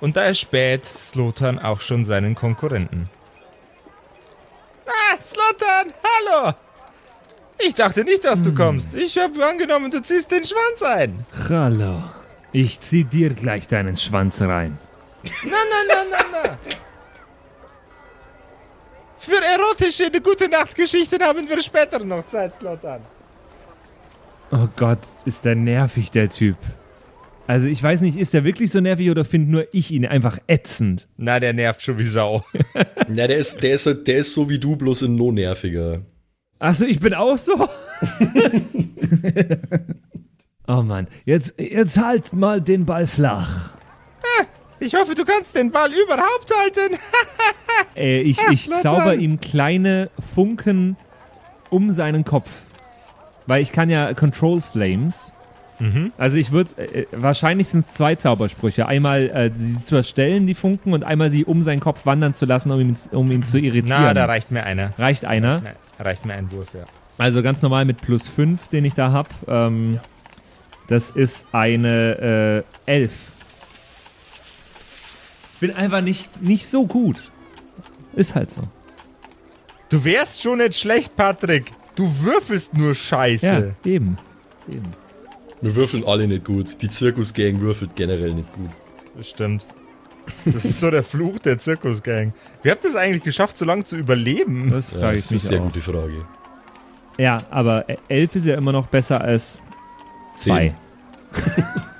[0.00, 3.08] Und da erspäht Slotan auch schon seinen Konkurrenten.
[4.86, 6.54] Ah, Slotan, hallo!
[7.58, 8.94] Ich dachte nicht, dass du kommst.
[8.94, 11.26] Ich habe angenommen, du ziehst den Schwanz ein.
[11.48, 12.04] Hallo.
[12.52, 14.78] Ich zieh dir gleich deinen Schwanz rein.
[15.42, 16.58] Na, na, na, na, na.
[19.28, 23.00] Für erotische gute Nachtgeschichten haben wir später noch Zeit, Slotan.
[24.50, 26.56] Oh Gott, ist der nervig, der Typ.
[27.46, 30.38] Also ich weiß nicht, ist der wirklich so nervig oder finde nur ich ihn einfach
[30.46, 31.08] ätzend?
[31.16, 32.44] Na, der nervt schon wie Sau.
[33.14, 36.02] Ja, der ist, der ist, halt- der ist so wie du, bloß in no nerviger.
[36.58, 37.52] Achso, ich bin auch so?
[40.68, 43.70] oh Mann, jetzt, jetzt halt mal den Ball flach.
[44.80, 46.96] Ich hoffe, du kannst den Ball überhaupt halten.
[47.94, 50.96] Äh, ich ich zauber ihm kleine Funken
[51.70, 52.50] um seinen Kopf.
[53.46, 55.32] Weil ich kann ja Control Flames.
[56.16, 58.88] Also ich würde, äh, wahrscheinlich sind es zwei Zaubersprüche.
[58.88, 62.46] Einmal äh, sie zu erstellen, die Funken, und einmal sie um seinen Kopf wandern zu
[62.46, 64.02] lassen, um ihn, um ihn zu irritieren.
[64.02, 64.92] Na, da reicht mir einer.
[64.98, 65.62] Reicht einer.
[65.62, 66.84] Na, reicht mir ein Wurf, ja.
[67.16, 69.28] Also ganz normal mit plus 5, den ich da habe.
[69.46, 70.00] Ähm,
[70.88, 73.12] das ist eine äh, 11.
[75.60, 77.16] Bin einfach nicht, nicht so gut.
[78.14, 78.62] Ist halt so.
[79.88, 81.72] Du wärst schon nicht schlecht, Patrick.
[81.94, 83.74] Du würfelst nur Scheiße.
[83.84, 84.18] Ja, eben.
[84.68, 84.84] eben.
[85.60, 86.80] Wir würfeln alle nicht gut.
[86.82, 88.70] Die Zirkusgang würfelt generell nicht gut.
[89.16, 89.66] Das stimmt.
[90.44, 92.34] Das ist so der Fluch der Zirkusgang.
[92.62, 94.70] Wie habt ihr es eigentlich geschafft, so lange zu überleben?
[94.70, 95.64] Das Ja, das ich ist mich eine sehr auch.
[95.64, 96.26] gute Frage.
[97.16, 99.58] Ja, aber 11 ist ja immer noch besser als
[100.36, 100.74] Zehn.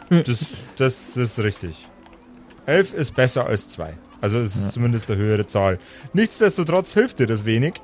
[0.09, 0.23] 2.
[0.25, 1.87] Das, das ist richtig.
[2.69, 3.97] Elf ist besser als zwei.
[4.21, 5.79] Also es ist zumindest eine höhere Zahl.
[6.13, 7.81] Nichtsdestotrotz hilft dir das wenig.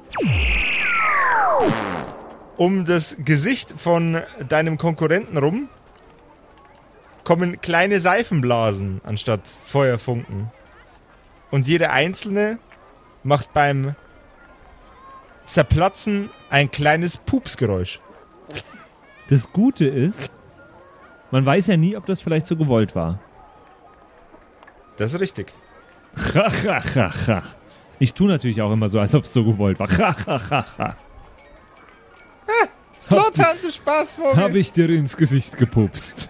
[2.59, 5.71] Um das Gesicht von deinem Konkurrenten rum
[7.25, 10.53] kommen kleine Seifenblasen anstatt Feuerfunken.
[11.51, 12.59] Und jede einzelne
[13.23, 13.95] macht beim
[15.47, 18.01] Zerplatzen ein kleines Pupsgeräusch.
[19.31, 20.31] Das Gute ist,
[21.31, 23.19] man weiß ja nie, ob das vielleicht so gewollt war.
[24.97, 25.53] Das ist richtig.
[26.35, 27.43] Ha, ha, ha, ha.
[27.99, 29.89] Ich tue natürlich auch immer so, als ob es so gewollt war.
[29.89, 30.97] Ha, ha, ha, ha.
[33.01, 34.37] Slotan, du Spaßvogel!
[34.37, 36.29] Habe ich dir ins Gesicht gepupst.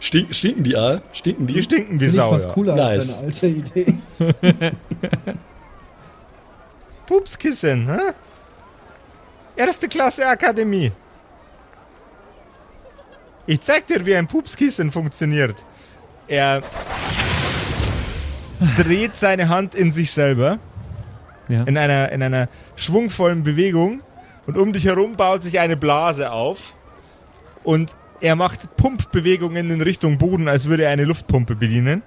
[0.00, 1.00] Stink, stinken die auch?
[1.14, 1.54] Stinken die?
[1.54, 2.52] Die stinken wie Sau, fast ja.
[2.52, 3.40] cooler als Nice.
[3.40, 3.96] deine alte Idee.
[7.06, 8.12] Pupskissen, hä?
[9.56, 10.92] Erste Klasse Akademie.
[13.46, 15.56] Ich zeig dir, wie ein Pupskissen funktioniert.
[16.32, 16.62] Er
[18.78, 20.58] dreht seine Hand in sich selber
[21.46, 21.64] Ja.
[21.64, 24.00] in einer, in einer schwungvollen Bewegung
[24.46, 26.72] und um dich herum baut sich eine Blase auf
[27.64, 32.00] und er macht Pumpbewegungen in Richtung Boden, als würde er eine Luftpumpe bedienen.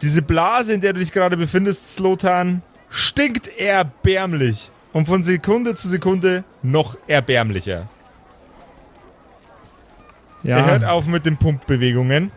[0.00, 5.88] Diese Blase, in der du dich gerade befindest, Slotan, stinkt erbärmlich und von Sekunde zu
[5.88, 7.88] Sekunde noch erbärmlicher.
[10.44, 12.30] Er hört Ja, auf mit den Pumpbewegungen.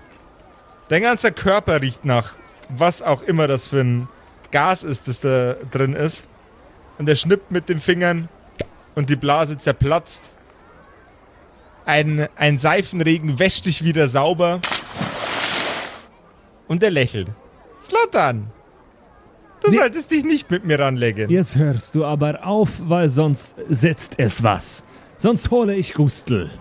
[0.89, 2.35] Dein ganzer Körper riecht nach
[2.69, 4.07] was auch immer das für ein
[4.51, 6.25] Gas ist, das da drin ist.
[6.97, 8.27] Und er schnippt mit den Fingern
[8.95, 10.21] und die Blase zerplatzt.
[11.85, 14.59] Ein, ein Seifenregen wäscht dich wieder sauber.
[16.67, 17.29] Und er lächelt.
[17.83, 18.47] Slotan!
[19.63, 19.77] Du Nee.
[19.77, 21.29] solltest dich nicht mit mir ranlegen.
[21.29, 24.83] jetzt hörst du aber auf, weil sonst setzt es was.
[25.17, 26.51] Sonst hole ich Gustel.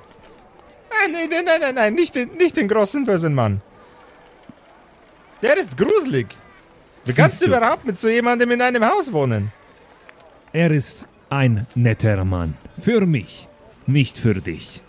[1.03, 3.61] Nein, nein, nein, nein, nein, nein, nicht den, nicht den großen bösen Mann.
[5.43, 6.29] Der ist gruselig.
[7.05, 7.57] Wie Siehst kannst du du.
[7.57, 9.53] überhaupt mit so jemandem in einem Haus wohnen?
[10.53, 12.55] Er ist ein netter Mann.
[12.81, 13.47] Für mich,
[13.87, 14.81] nicht für dich.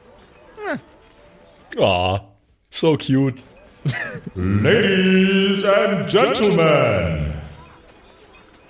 [1.79, 2.21] Ah,
[2.69, 3.41] so cute.
[4.35, 7.33] Ladies and Gentlemen,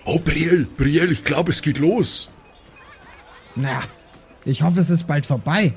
[0.06, 2.32] Oh, Brielle, Brielle, ich glaube, es geht los.
[3.56, 3.82] Na,
[4.46, 5.74] ich hoffe, es ist bald vorbei.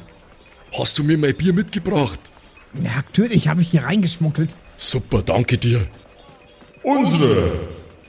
[0.79, 2.19] Hast du mir mein Bier mitgebracht?
[2.75, 4.55] Ja, natürlich habe ich hier reingeschmuggelt.
[4.77, 5.87] Super, danke dir.
[6.83, 7.53] unsere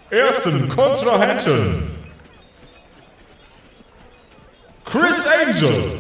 [0.09, 1.87] ersten Kontrahenten.
[4.85, 5.91] Chris Angel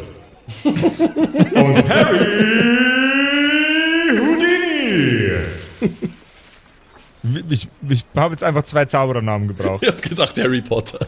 [1.55, 2.27] und Harry
[4.19, 5.31] Houdini.
[7.49, 9.83] Ich, ich habe jetzt einfach zwei Zauberernamen gebraucht.
[9.83, 10.99] Ich hab gedacht, Harry Potter.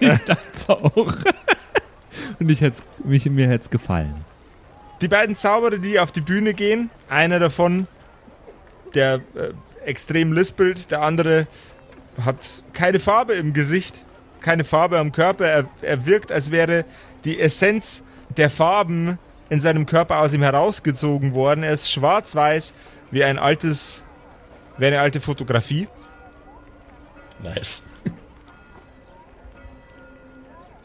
[0.26, 0.94] Das auch.
[2.38, 4.24] Und ich hätt's, mich, mir hätte es gefallen.
[5.00, 7.86] Die beiden Zauberer, die auf die Bühne gehen, einer davon,
[8.94, 9.52] der äh,
[9.84, 11.46] extrem lispelt, der andere
[12.24, 14.04] hat keine Farbe im Gesicht,
[14.40, 15.46] keine Farbe am Körper.
[15.46, 16.84] Er, er wirkt, als wäre
[17.24, 18.02] die Essenz
[18.36, 19.18] der Farben
[19.50, 21.62] in seinem Körper aus ihm herausgezogen worden.
[21.62, 22.72] Er ist schwarz-weiß
[23.10, 24.02] wie ein altes,
[24.78, 25.88] wie eine alte Fotografie.
[27.42, 27.84] Nice.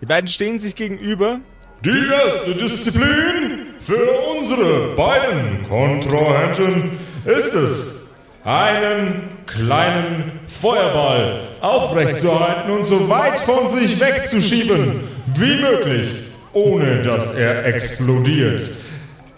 [0.02, 1.40] Die beiden stehen sich gegenüber.
[1.84, 13.10] Die erste Disziplin für unsere beiden Kontrahenten ist es, einen kleinen Feuerball aufrechtzuerhalten und so
[13.10, 18.78] weit von sich wegzuschieben wie möglich, ohne dass er explodiert.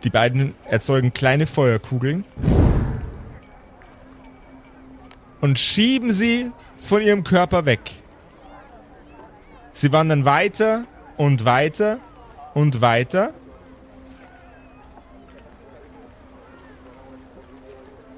[0.03, 2.25] Die beiden erzeugen kleine Feuerkugeln
[5.39, 7.79] und schieben sie von ihrem Körper weg.
[9.71, 10.83] Sie wandern weiter
[11.17, 11.99] und weiter
[12.53, 13.33] und weiter.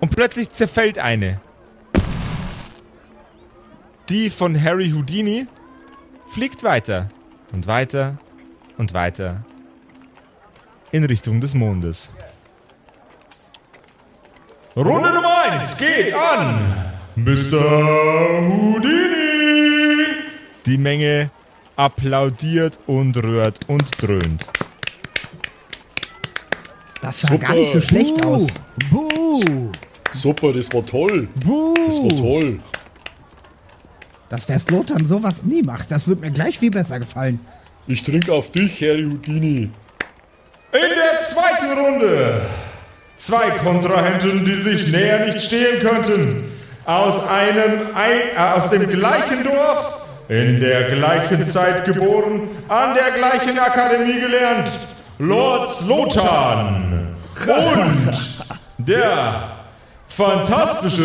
[0.05, 1.41] Und plötzlich zerfällt eine.
[4.07, 5.47] Die von Harry Houdini
[6.27, 7.09] fliegt weiter
[7.51, 8.19] und weiter
[8.77, 9.43] und weiter
[10.91, 12.11] in Richtung des Mondes.
[14.75, 17.63] Runde Nummer 1 geht an Mr.
[18.47, 20.05] Houdini.
[20.67, 21.31] Die Menge
[21.75, 24.45] applaudiert und rührt und dröhnt.
[27.01, 28.45] Das sah gar nicht so schlecht aus.
[28.91, 29.71] Buh!
[30.15, 31.27] Super, das war toll.
[31.35, 31.73] Buh!
[31.85, 32.59] Das war toll.
[34.29, 37.39] Dass der Slotan sowas nie macht, das wird mir gleich viel besser gefallen.
[37.85, 39.69] Ich trinke auf dich, Herr Houdini.
[40.71, 42.41] In der zweiten Runde.
[43.17, 46.51] Zwei Kontrahenten, die sich näher nicht stehen könnten.
[46.85, 53.11] Aus einem, ein, äh, aus dem gleichen Dorf, in der gleichen Zeit geboren, an der
[53.11, 54.71] gleichen Akademie gelernt.
[55.19, 57.15] Lord Slotan
[57.47, 58.11] und
[58.77, 59.54] der
[60.15, 61.03] fantastische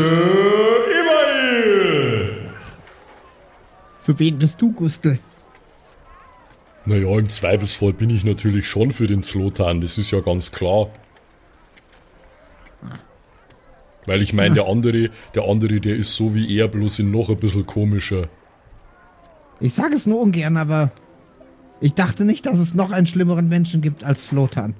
[1.01, 2.31] Imail.
[4.03, 5.19] Für wen bist du, Gustel?
[6.85, 10.89] Naja, im Zweifelsfall bin ich natürlich schon für den Slotan, das ist ja ganz klar.
[14.07, 17.29] Weil ich meine, der andere, der andere, der ist so wie er, bloß in noch
[17.29, 18.29] ein bisschen komischer.
[19.61, 20.91] Ich sage es nur ungern, aber
[21.81, 24.75] ich dachte nicht, dass es noch einen schlimmeren Menschen gibt als Slotan.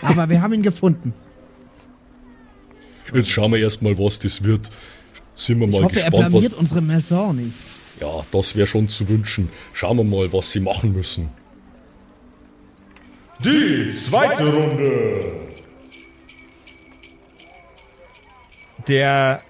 [0.00, 1.12] Aber wir haben ihn gefunden.
[3.14, 4.70] Jetzt schauen wir erstmal, was das wird.
[5.34, 6.30] Sind wir Ich mal hoffe, er gespannt, was.
[6.30, 7.52] blamiert unsere Maison nicht.
[8.00, 9.50] Ja, das wäre schon zu wünschen.
[9.72, 11.28] Schauen wir mal, was sie machen müssen.
[13.44, 15.32] Die zweite Runde.
[18.88, 19.42] Der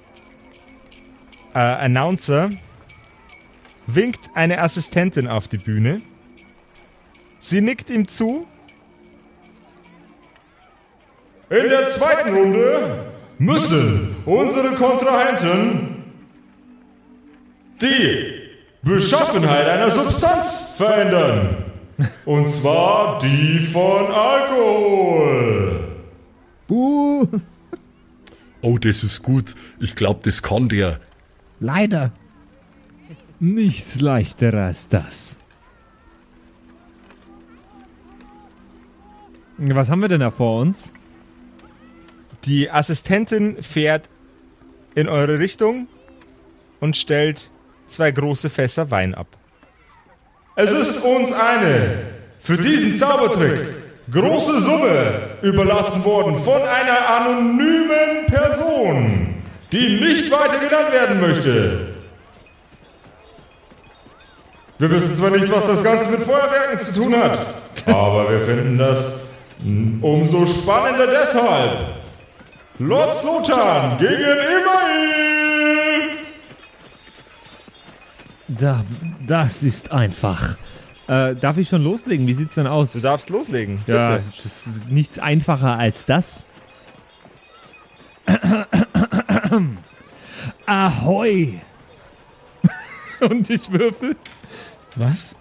[1.54, 2.50] äh, Announcer
[3.86, 6.00] winkt eine Assistentin auf die Bühne.
[7.40, 8.46] Sie nickt ihm zu.
[11.50, 16.04] In der zweiten Runde müssen unsere Kontrahenten
[17.80, 18.32] die
[18.82, 21.64] Beschaffenheit einer Substanz verändern.
[22.24, 25.80] Und zwar die von Alkohol.
[26.66, 27.26] Buh,
[28.62, 29.54] Oh, das ist gut.
[29.80, 30.98] Ich glaube, das kann der.
[31.60, 32.10] leider.
[33.38, 35.36] Nichts leichter als das.
[39.58, 40.90] Was haben wir denn da vor uns?
[42.46, 44.08] Die Assistentin fährt
[44.94, 45.88] in eure Richtung
[46.78, 47.50] und stellt
[47.88, 49.26] zwei große Fässer Wein ab.
[50.54, 52.04] Es ist uns eine
[52.38, 53.74] für diesen Zaubertrick
[54.12, 61.94] große Summe überlassen worden von einer anonymen Person, die nicht weiter genannt werden möchte.
[64.78, 67.54] Wir wissen zwar nicht, was das Ganze mit Feuerwerken zu tun hat,
[67.86, 69.22] aber wir finden das
[70.00, 71.95] umso spannender deshalb.
[72.78, 74.76] Lord Slotan gegen Immail!
[78.48, 78.84] Da,
[79.26, 80.56] das ist einfach.
[81.08, 82.26] Äh, darf ich schon loslegen?
[82.26, 82.92] Wie sieht's denn aus?
[82.92, 83.78] Du darfst loslegen.
[83.86, 84.24] Ja, bitte.
[84.36, 86.44] das ist nichts einfacher als das.
[90.66, 91.60] Ahoi!
[93.20, 94.16] und ich würfel.
[94.96, 95.34] Was?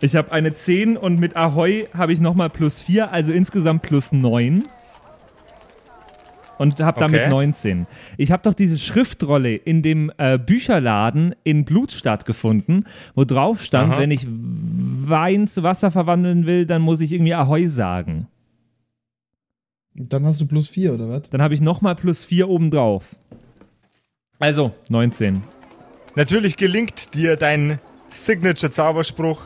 [0.00, 4.12] Ich habe eine 10 und mit Ahoi habe ich nochmal plus 4, also insgesamt plus
[4.12, 4.62] 9.
[6.58, 7.30] Und habe damit Okay.
[7.30, 7.86] 19.
[8.16, 13.92] Ich habe doch diese Schriftrolle in dem äh, Bücherladen in Blutstadt gefunden, wo drauf stand,
[13.92, 14.00] Aha.
[14.00, 18.26] wenn ich Wein zu Wasser verwandeln will, dann muss ich irgendwie Ahoi sagen.
[19.94, 21.30] Dann hast du plus 4, oder was?
[21.30, 23.16] Dann habe ich nochmal plus 4 obendrauf.
[24.38, 25.42] Also 19.
[26.14, 29.42] Natürlich gelingt dir dein Signature-Zauberspruch,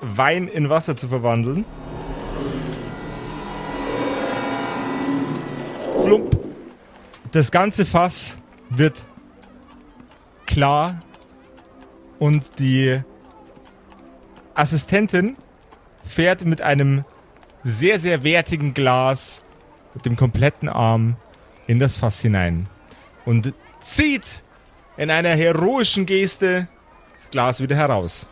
[0.00, 1.64] Wein in Wasser zu verwandeln.
[6.12, 6.36] Flump.
[7.30, 9.00] Das ganze Fass wird
[10.44, 11.00] klar
[12.18, 13.00] und die
[14.52, 15.38] Assistentin
[16.04, 17.06] fährt mit einem
[17.62, 19.42] sehr, sehr wertigen Glas
[19.94, 21.16] mit dem kompletten Arm
[21.66, 22.68] in das Fass hinein
[23.24, 24.42] und zieht
[24.98, 26.68] in einer heroischen Geste
[27.14, 28.28] das Glas wieder heraus,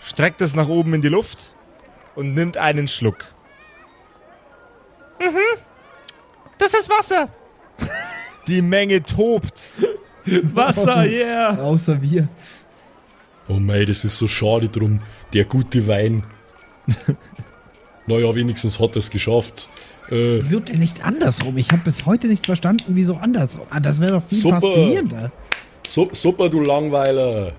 [0.00, 1.54] streckt es nach oben in die Luft
[2.14, 3.26] und nimmt einen Schluck.
[6.62, 7.28] Das ist Wasser.
[8.46, 9.52] Die Menge tobt.
[10.54, 11.60] Wasser, yeah!
[11.60, 12.28] Außer wir.
[13.48, 15.00] Oh mei, das ist so schade drum.
[15.32, 16.22] Der gute Wein.
[18.06, 19.70] naja, wenigstens hat er es geschafft.
[20.08, 21.58] Äh, Wieso denn nicht andersrum?
[21.58, 23.66] Ich habe bis heute nicht verstanden, wieso andersrum.
[23.70, 24.60] Ah, das wäre doch viel Super.
[24.60, 25.32] faszinierender.
[25.84, 27.54] su super, du Langweiler.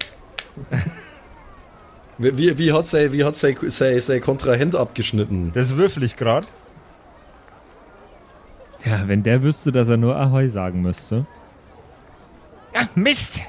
[2.18, 5.52] Wie, wie, wie hat sein, sein, sein, sein Kontrahent abgeschnitten?
[5.54, 6.48] Das würfel ich gerade.
[8.86, 11.26] Ja, wenn der wüsste, dass er nur Ahoi sagen müsste.
[12.74, 13.42] Ah, Mist!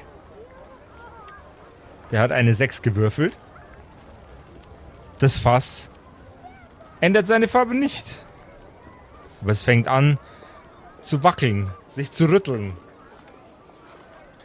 [2.11, 3.37] Der hat eine 6 gewürfelt.
[5.19, 5.89] Das Fass
[7.01, 8.05] ändert seine Farbe nicht.
[9.41, 10.17] Aber es fängt an
[11.01, 12.77] zu wackeln, sich zu rütteln.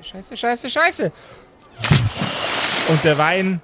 [0.02, 1.12] Scheiße, scheiße, scheiße.
[2.88, 3.60] Und der Wein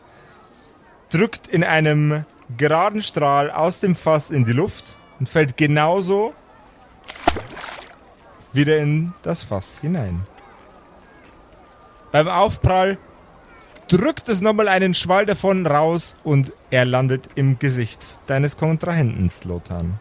[1.11, 2.25] drückt in einem
[2.57, 6.35] geraden Strahl aus dem Fass in die Luft und fällt genauso
[8.53, 10.27] wieder in das Fass hinein.
[12.13, 12.99] Beim Aufprall
[13.89, 19.99] drückt es nochmal einen Schwall davon raus und er landet im Gesicht deines Kontrahenten, Slotan.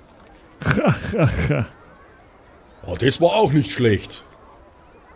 [2.88, 4.24] Oh, das war auch nicht schlecht.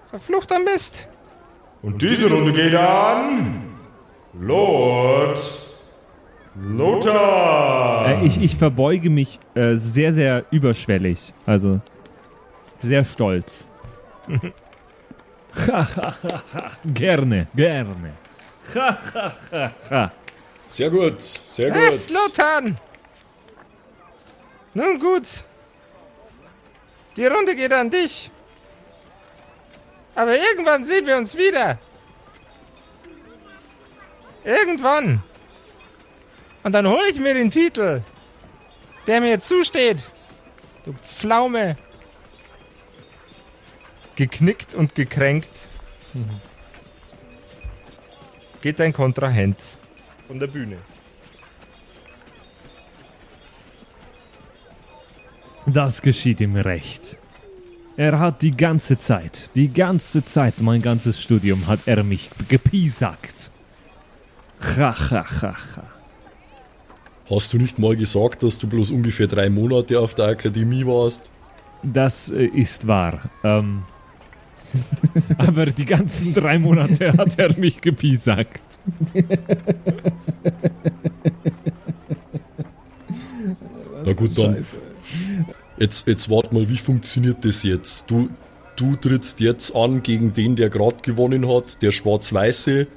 [0.09, 1.07] Verfluchter Mist.
[1.84, 3.78] Und diese Runde geht an.
[4.34, 5.39] Lord
[6.59, 8.22] Lothar.
[8.22, 11.34] Äh, ich, ich verbeuge mich äh, sehr, sehr überschwellig.
[11.45, 11.80] Also
[12.82, 13.67] sehr stolz.
[16.93, 18.13] gerne, gerne.
[20.67, 21.95] Sehr gut, sehr gut.
[21.95, 22.77] Slotan!
[24.75, 25.43] Nun gut.
[27.17, 28.30] Die Runde geht an dich.
[30.13, 31.80] Aber irgendwann sehen wir uns wieder.
[34.43, 35.23] Irgendwann.
[36.61, 38.03] Und dann hole ich mir den Titel,
[39.07, 40.11] der mir zusteht.
[40.86, 41.77] Du Pflaume.
[44.20, 45.49] Geknickt und gekränkt.
[48.59, 49.55] Geht dein Kontrahent
[50.28, 50.76] von der Bühne.
[55.65, 57.15] Das geschieht ihm recht.
[57.95, 63.49] Er hat die ganze Zeit, die ganze Zeit, mein ganzes Studium hat er mich gepiesackt.
[64.59, 65.84] Ha, ha, ha, ha.
[67.30, 71.32] Hast du nicht mal gesagt, dass du bloß ungefähr drei Monate auf der Akademie warst?
[71.84, 73.22] Das äh, ist wahr.
[73.45, 73.84] Ähm,
[75.38, 78.61] aber die ganzen drei Monate hat er mich gepiesackt.
[84.05, 84.65] Na gut, dann.
[85.78, 88.11] Jetzt, jetzt wart mal, wie funktioniert das jetzt?
[88.11, 88.30] Du,
[88.76, 92.88] du trittst jetzt an gegen den, der gerade gewonnen hat, der Schwarz-Weiße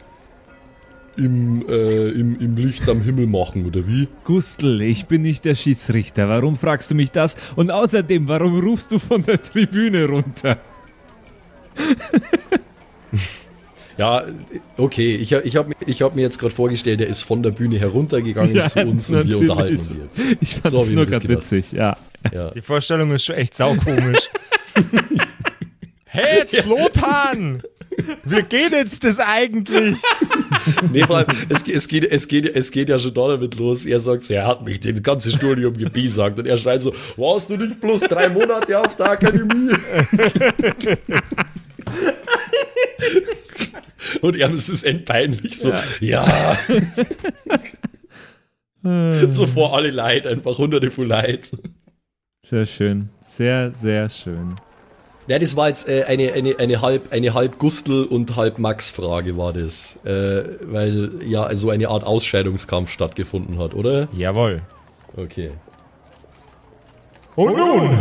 [1.17, 4.09] im, äh, im, im Licht am Himmel machen, oder wie?
[4.25, 6.29] Gustl, ich bin nicht der Schiedsrichter.
[6.29, 7.37] Warum fragst du mich das?
[7.55, 10.59] Und außerdem, warum rufst du von der Tribüne runter?
[13.99, 14.25] Ja,
[14.79, 17.51] okay, ich, hab- ich habe ich hab mir jetzt gerade vorgestellt, er ist von der
[17.51, 20.19] Bühne heruntergegangen Ja, zu uns und wir unterhalten uns jetzt.
[20.41, 21.97] Ich fand So es nur gerade witzig, ja.
[22.33, 22.51] Ja.
[22.51, 24.31] Die Vorstellung ist schon echt saukomisch.
[26.07, 27.63] hey, Slotan!
[28.25, 29.97] Wir gehen jetzt das eigentlich.
[30.91, 33.85] Nee, vor allem, es, es, geht, es, geht, es geht ja schon damit los.
[33.85, 36.39] Er sagt so, er hat mich den ganzen Studium gebiesagt.
[36.39, 39.73] Und er schreit so, warst du nicht bloß drei Monate auf der Akademie?
[44.21, 46.57] Und er ist es endpeinlich so, ja.
[49.27, 51.51] so vor alle Leid, einfach hunderte von Leid.
[52.45, 53.11] Sehr schön.
[53.25, 54.57] Sehr, sehr schön.
[55.29, 59.37] Ja, das war jetzt äh, eine, eine, eine halb, eine halb Gustl und halb Max-Frage
[59.37, 59.97] war das.
[60.05, 64.09] Äh, weil ja so eine Art Ausscheidungskampf stattgefunden hat, oder?
[64.13, 64.63] Jawohl.
[65.17, 65.53] Okay.
[67.37, 67.99] Und nun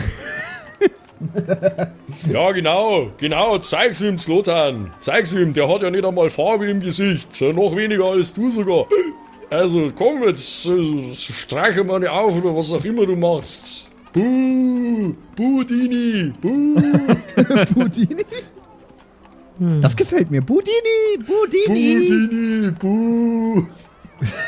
[2.30, 4.90] ja, genau, genau, zeig's ihm, Slotan.
[5.00, 8.86] Zeig's ihm, der hat ja nicht einmal Farbe im Gesicht, noch weniger als du sogar.
[9.48, 13.88] Also komm jetzt, äh, streiche mal nicht auf oder was auch immer du machst.
[14.12, 16.80] Buh, Buh, Dini, Buh,
[17.74, 18.24] Budini?
[19.80, 20.42] Das gefällt mir.
[20.42, 22.28] Budini, Budini.
[22.28, 23.64] Dini, Buh.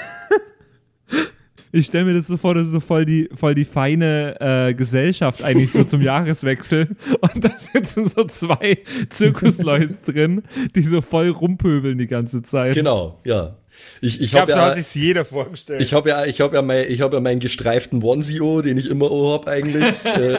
[1.71, 4.73] Ich stelle mir das so vor, das ist so voll die, voll die feine äh,
[4.75, 6.89] Gesellschaft eigentlich so zum Jahreswechsel.
[7.21, 8.79] Und da sitzen so zwei
[9.11, 10.43] Zirkusleute drin,
[10.75, 12.75] die so voll rumpöbeln die ganze Zeit.
[12.75, 13.57] Genau, ja.
[14.01, 15.83] Ich, ich, Ich glaube, habe so ja, hat sich jeder vorgestellt.
[15.83, 18.91] ich hab ja, ich hab ja, mein, ich hab ja meinen gestreiften Onesie, den ich
[18.91, 19.95] immer hab eigentlich.
[20.05, 20.39] äh,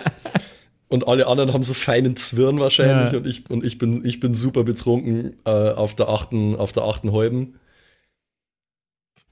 [0.89, 3.17] und alle anderen haben so feinen Zwirn wahrscheinlich Ja.
[3.19, 6.83] und ich und ich bin ich bin super betrunken äh, auf der achten auf der
[6.83, 7.59] achten halben.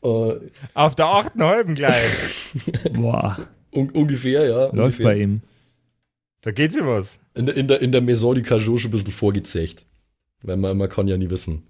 [0.03, 0.35] Äh,
[0.75, 2.51] Auf der achten halben gleich.
[2.93, 3.35] Boah,
[3.71, 4.65] un ungefähr, ja.
[4.65, 5.05] läuft ungefähr.
[5.05, 5.41] bei ihm.
[6.41, 7.19] Da geht sie was.
[7.33, 9.85] In der, in der, in der Maison du Cajot schon ein bisschen vorgezecht.
[10.43, 11.63] Weil man, man kann ja nie wissen.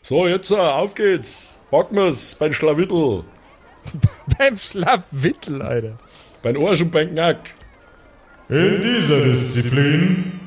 [0.00, 1.56] So, jetzt, äh, auf geht's.
[1.72, 3.24] Packen wir's, beim Schlawittel,
[4.38, 5.98] Beim Schlapwittel, Alter.
[6.42, 7.55] beim Arsch und beim Knack.
[8.48, 10.40] In dieser Disziplin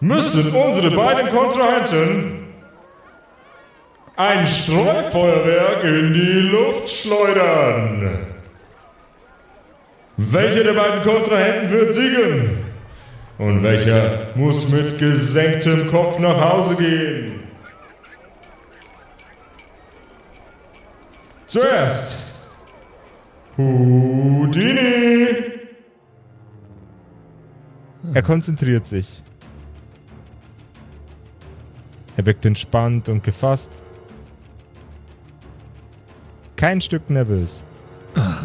[0.00, 2.40] müssen unsere beiden Kontrahenten
[4.16, 8.26] ein Streufeuerwerk in die Luft schleudern.
[10.18, 12.58] Welcher der beiden Kontrahenten wird siegen?
[13.38, 17.40] Und welcher muss mit gesenktem Kopf nach Hause gehen?
[21.46, 22.16] Zuerst
[23.56, 25.49] Houdini.
[28.14, 29.22] Er konzentriert sich.
[32.16, 33.70] Er wirkt entspannt und gefasst.
[36.56, 37.62] Kein Stück nervös.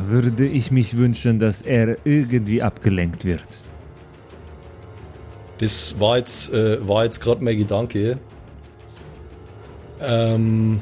[0.06, 3.47] Würde ich mich wünschen, dass er irgendwie abgelenkt wird.
[5.58, 8.20] Das war jetzt, äh, war jetzt gerade mein Gedanke.
[9.99, 10.80] Ähm.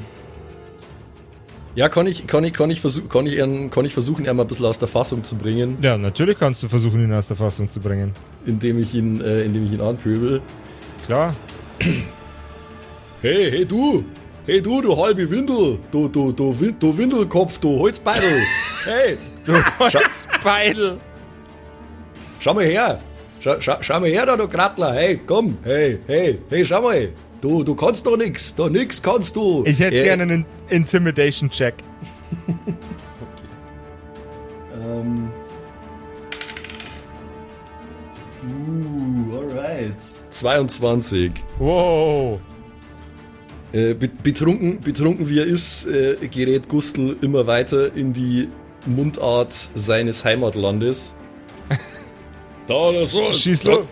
[1.76, 4.36] Ja, kann ich, kann ich, kann ich, versuch, kann ich, ihn, kann ich versuchen, ihn
[4.36, 7.26] mal ein bisschen aus der Fassung zu bringen, Ja, natürlich kannst du versuchen, ihn aus
[7.26, 8.12] der Fassung zu bringen.
[8.46, 10.40] indem ich ihn, äh, indem ich ihn anpöbel.
[11.06, 11.34] Klar.
[11.80, 14.04] Hey, hey du!
[14.46, 15.78] Hey du, du halbe Windel!
[15.90, 18.42] Du, du, du, du Windelkopf, du Holzbeidel!
[18.84, 19.18] hey!
[19.44, 20.98] Du Holzbeidel.
[22.38, 23.00] Schau mal her!
[23.40, 24.92] Schau, schau, schau mal her da, du Krattler!
[24.94, 25.56] Hey, komm!
[25.64, 27.08] Hey, hey, hey, schau mal!
[27.44, 28.54] Du, du kannst doch nix!
[28.54, 29.64] Da nix kannst du!
[29.66, 31.74] Ich hätte Äh, gerne einen Intimidation-Check.
[34.82, 35.28] Ähm.
[38.42, 39.94] Uh, alright.
[40.30, 41.32] 22.
[41.58, 42.40] Wow.
[43.72, 48.48] Äh, be- betrunken, betrunken wie er ist, äh, gerät Gustl immer weiter in die
[48.86, 51.14] Mundart seines Heimatlandes.
[52.66, 53.86] Da, da, so, Schieß los.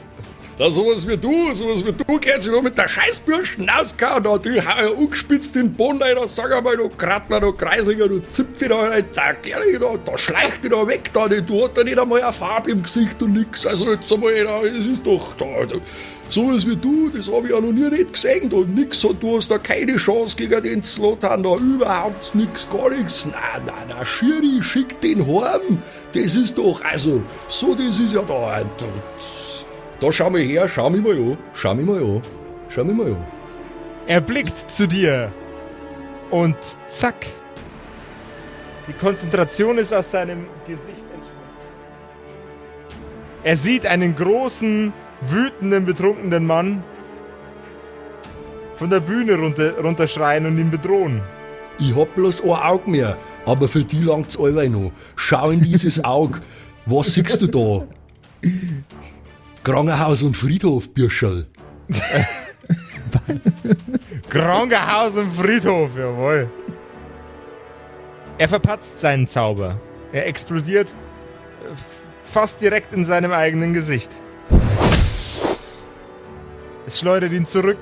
[0.59, 4.61] Da sowas wie du, sowas wie du, sich noch mit der Scheißbürsten auskauen, da, die
[4.61, 8.69] hau ja ungespitzt den Boden rein, da sag einmal, du Krattler, du Kreislinger, du Zipfi
[8.69, 11.83] da rein, da, ehrlich, da, da schleicht die da weg, da, die, du hat da
[11.83, 15.35] nicht einmal eine Farbe im Gesicht und nix, also jetzt einmal, da, es ist doch,
[15.39, 15.77] da, da,
[16.29, 19.51] sowas wie du, das hab ich ja noch nie nicht gesehen, da, nix, du hast
[19.51, 24.63] da keine Chance gegen den Slotan, da, überhaupt nix, gar nix, na, na, na, Schiri,
[24.63, 25.83] schick den heim,
[26.13, 28.85] das ist doch, also, so, das ist ja da, da
[30.03, 31.39] da schau mal her, schau mich mal an.
[31.55, 32.23] Schau mich mal an.
[32.69, 33.25] Schau mich mal an.
[34.07, 35.33] Er blickt zu dir.
[36.31, 36.57] Und
[36.89, 37.27] zack.
[38.89, 41.43] Die Konzentration ist aus seinem Gesicht entschwunden.
[43.45, 46.83] Er sieht einen großen, wütenden, betrunkenen Mann
[48.75, 51.21] von der Bühne runter, runterschreien und ihn bedrohen.
[51.79, 54.91] Ich hab bloß ein Auge mehr, aber für die langt's allweil noch.
[55.15, 56.41] Schau in dieses Auge.
[56.87, 57.87] Was siehst du da?
[59.65, 61.47] Krankenhaus und Friedhof, Bürscherl.
[64.29, 66.51] Krankenhaus und Friedhof, jawohl.
[68.39, 69.81] Er verpatzt seinen Zauber.
[70.13, 71.75] Er explodiert äh,
[72.25, 74.11] fast direkt in seinem eigenen Gesicht.
[76.87, 77.79] Es schleudert ihn zurück.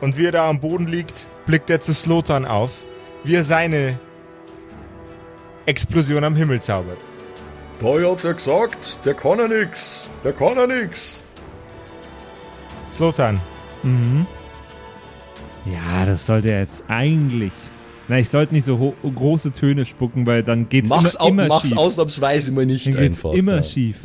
[0.00, 2.82] Und wie er da am Boden liegt, blickt er zu Slotan auf,
[3.24, 3.98] wie er seine
[5.66, 6.98] Explosion am Himmel zaubert.
[7.80, 10.10] Da, ich hab's ja gesagt, der kann ja nix.
[10.24, 11.22] Der kann ja nix.
[12.90, 13.40] Slotan,
[13.84, 14.26] Mhm.
[15.64, 17.52] Ja, das sollte er jetzt eigentlich.
[18.08, 21.68] Na, ich sollte nicht so große Töne spucken, weil dann geht's Mach's, immer, immer mach's
[21.68, 21.78] schief.
[21.78, 23.32] ausnahmsweise mal nicht Dann geht's einfach.
[23.38, 23.62] immer ja.
[23.62, 23.96] schief.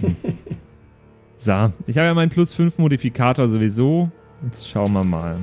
[1.36, 4.10] so, ich habe ja meinen plus 5 Modifikator sowieso.
[4.44, 5.36] Jetzt schauen wir mal.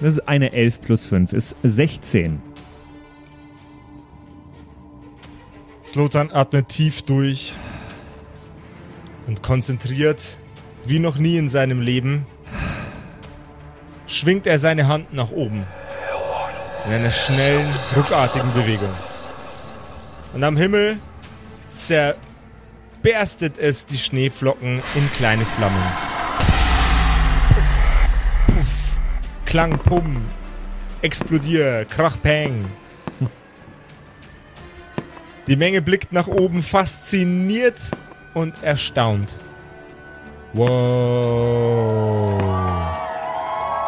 [0.00, 2.40] Das ist eine 11 plus 5, ist 16.
[5.90, 7.54] Slotan atmet tief durch
[9.26, 10.20] und konzentriert,
[10.84, 12.26] wie noch nie in seinem Leben,
[14.06, 15.64] schwingt er seine Hand nach oben.
[16.84, 17.66] In einer schnellen,
[17.96, 18.92] ruckartigen Bewegung.
[20.34, 20.98] Und am Himmel
[21.70, 25.82] zerberstet es die Schneeflocken in kleine Flammen.
[27.48, 28.98] Puff, puff,
[29.46, 30.20] Klang, Pum,
[31.00, 32.66] explodier, Krach, Peng.
[35.48, 37.80] Die Menge blickt nach oben, fasziniert
[38.34, 39.34] und erstaunt.
[40.52, 42.42] Wow.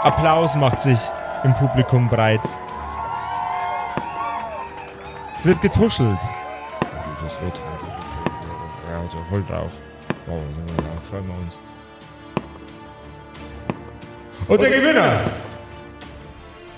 [0.02, 0.98] Applaus macht sich
[1.44, 2.40] im Publikum breit.
[5.36, 6.16] Es wird getuschelt.
[7.22, 7.60] Das wird,
[8.90, 9.72] ja, so voll drauf.
[10.26, 10.40] Wow,
[10.78, 11.60] da freuen wir uns.
[14.48, 15.30] Und der Gewinner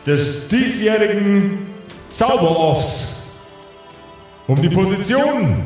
[0.05, 1.68] des diesjährigen
[2.09, 3.12] Zauberoffs
[4.47, 5.62] um die Position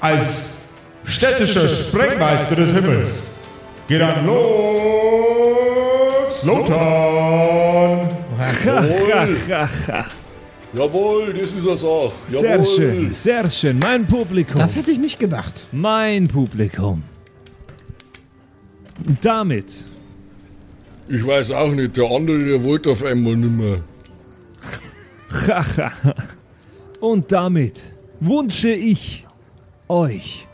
[0.00, 0.56] als
[1.04, 3.22] städtischer Sprengmeister des Himmels
[3.88, 5.52] geht an Lux
[6.44, 8.08] Lothar.
[10.74, 12.12] Jawohl, das ist Sache.
[12.28, 12.76] Sehr Jawohl.
[12.76, 13.78] schön, sehr schön.
[13.78, 14.58] Mein Publikum.
[14.60, 15.66] Das hätte ich nicht gedacht.
[15.70, 17.02] Mein Publikum.
[19.20, 19.66] Damit
[21.08, 23.82] Ich weiß auch nicht, der andere, der wollte auf einmal nimmer.
[25.46, 25.92] Haha.
[27.02, 27.82] Und damit
[28.20, 29.26] wünsche ich
[29.88, 30.46] euch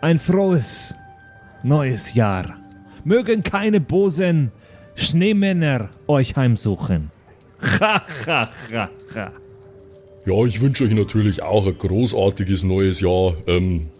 [0.00, 0.92] ein frohes
[1.62, 2.58] neues Jahr.
[3.04, 4.50] Mögen keine bosen
[4.96, 7.12] Schneemänner euch heimsuchen.
[7.78, 9.32] Ha, ha, ha, ha.
[10.26, 13.36] Ja, ich wünsche euch natürlich auch ein großartiges neues Jahr.
[13.46, 13.90] Ähm,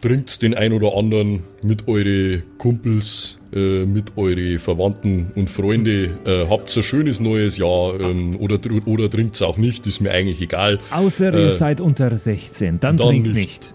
[0.00, 6.18] trinkt den ein oder anderen mit eure Kumpels, äh, mit eure Verwandten und Freunde.
[6.24, 10.10] Äh, habt ein schönes neues Jahr ähm, oder, oder trinkt es auch nicht, ist mir
[10.10, 10.78] eigentlich egal.
[10.90, 13.36] Außer Äh, ihr seid unter 16, dann, dann trinkt nicht.
[13.36, 13.74] nicht.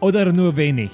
[0.00, 0.90] Oder nur wenig.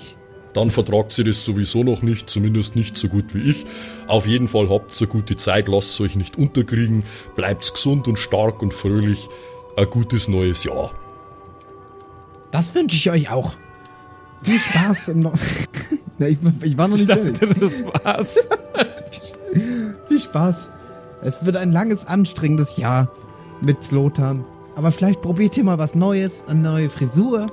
[0.55, 3.65] Dann vertragt sie das sowieso noch nicht, zumindest nicht so gut wie ich.
[4.07, 7.05] Auf jeden Fall habt eine gute Zeit, lasst euch nicht unterkriegen,
[7.37, 9.29] bleibt gesund und stark und fröhlich.
[9.77, 10.93] Ein gutes neues Jahr.
[12.51, 13.57] Das wünsche ich euch auch.
[14.43, 15.33] Viel Spaß im no
[16.19, 17.39] Na, ich, ich war noch Ich nicht fertig.
[17.39, 18.49] dachte, das war's.
[20.09, 20.71] Viel Spaß.
[21.23, 23.09] Es wird ein langes, anstrengendes Jahr
[23.65, 24.45] mit Slotan.
[24.77, 27.47] Aber vielleicht probiert ihr mal was Neues, eine neue Frisur,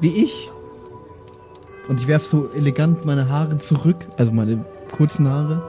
[0.00, 0.50] wie ich.
[1.88, 5.62] Und ich werf so elegant meine Haare zurück, also meine kurzen Haare.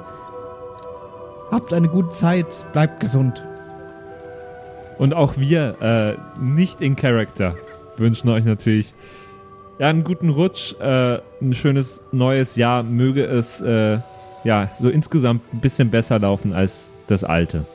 [1.51, 3.43] Habt eine gute Zeit, bleibt gesund.
[4.97, 7.55] Und auch wir, äh, nicht in Character,
[7.97, 8.93] wünschen euch natürlich
[9.83, 12.83] ja, einen guten Rutsch, äh, ein schönes neues Jahr.
[12.83, 13.97] Möge es äh,
[14.45, 17.65] ja so insgesamt ein bisschen besser laufen als das alte.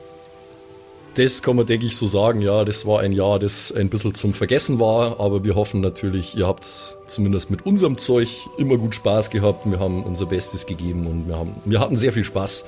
[1.13, 2.41] Das kann man, denke ich, so sagen.
[2.41, 5.19] Ja, das war ein Jahr, das ein bisschen zum Vergessen war.
[5.19, 9.69] Aber wir hoffen natürlich, ihr habt zumindest mit unserem Zeug immer gut Spaß gehabt.
[9.69, 12.65] Wir haben unser Bestes gegeben und wir, haben, wir hatten sehr viel Spaß.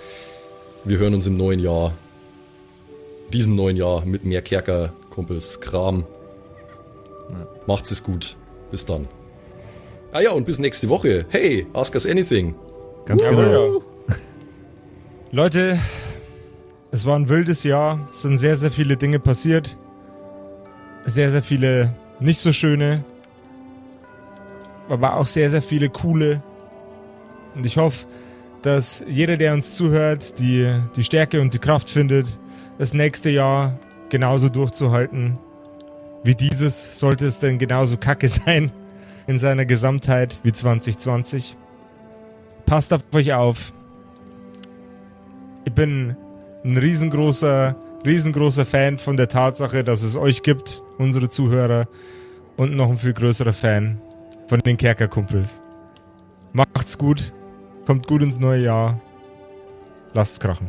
[0.84, 1.94] Wir hören uns im neuen Jahr,
[3.34, 6.04] diesem neuen Jahr mit mehr Kerker, Kumpels, Kram.
[7.66, 8.36] Macht's es gut.
[8.70, 9.08] Bis dann.
[10.14, 11.26] Ah ja, und bis nächste Woche.
[11.30, 12.54] Hey, ask us anything.
[13.06, 13.84] Ganz Aber genau.
[15.32, 15.80] Leute,
[16.92, 18.10] es war ein wildes Jahr.
[18.12, 19.78] Es sind sehr, sehr viele Dinge passiert.
[21.06, 23.06] Sehr, sehr viele nicht so schöne.
[24.90, 26.44] Aber auch sehr, sehr viele coole.
[27.56, 28.06] Und ich hoffe,
[28.64, 32.28] dass jeder, der uns zuhört, die, die Stärke und die Kraft findet,
[32.78, 35.40] das nächste Jahr genauso durchzuhalten.
[36.24, 38.74] Wie dieses sollte es denn genauso kacke sein
[39.32, 41.56] in seiner Gesamtheit wie 2020.
[42.66, 43.72] Passt auf euch auf.
[45.64, 46.18] Ich bin
[46.66, 47.76] ein riesengroßer,
[48.06, 51.88] riesengroßer Fan von der Tatsache, dass es euch gibt, unsere Zuhörer,
[52.58, 54.02] und noch ein viel größerer Fan
[54.50, 55.62] von den Kerkerkumpels.
[56.52, 57.32] Macht's gut,
[57.86, 59.00] kommt gut ins neue Jahr,
[60.14, 60.68] lasst's krachen.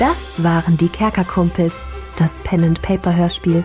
[0.00, 1.74] Das waren die Kerkerkumpels,
[2.16, 3.64] das Pen and Paper Hörspiel.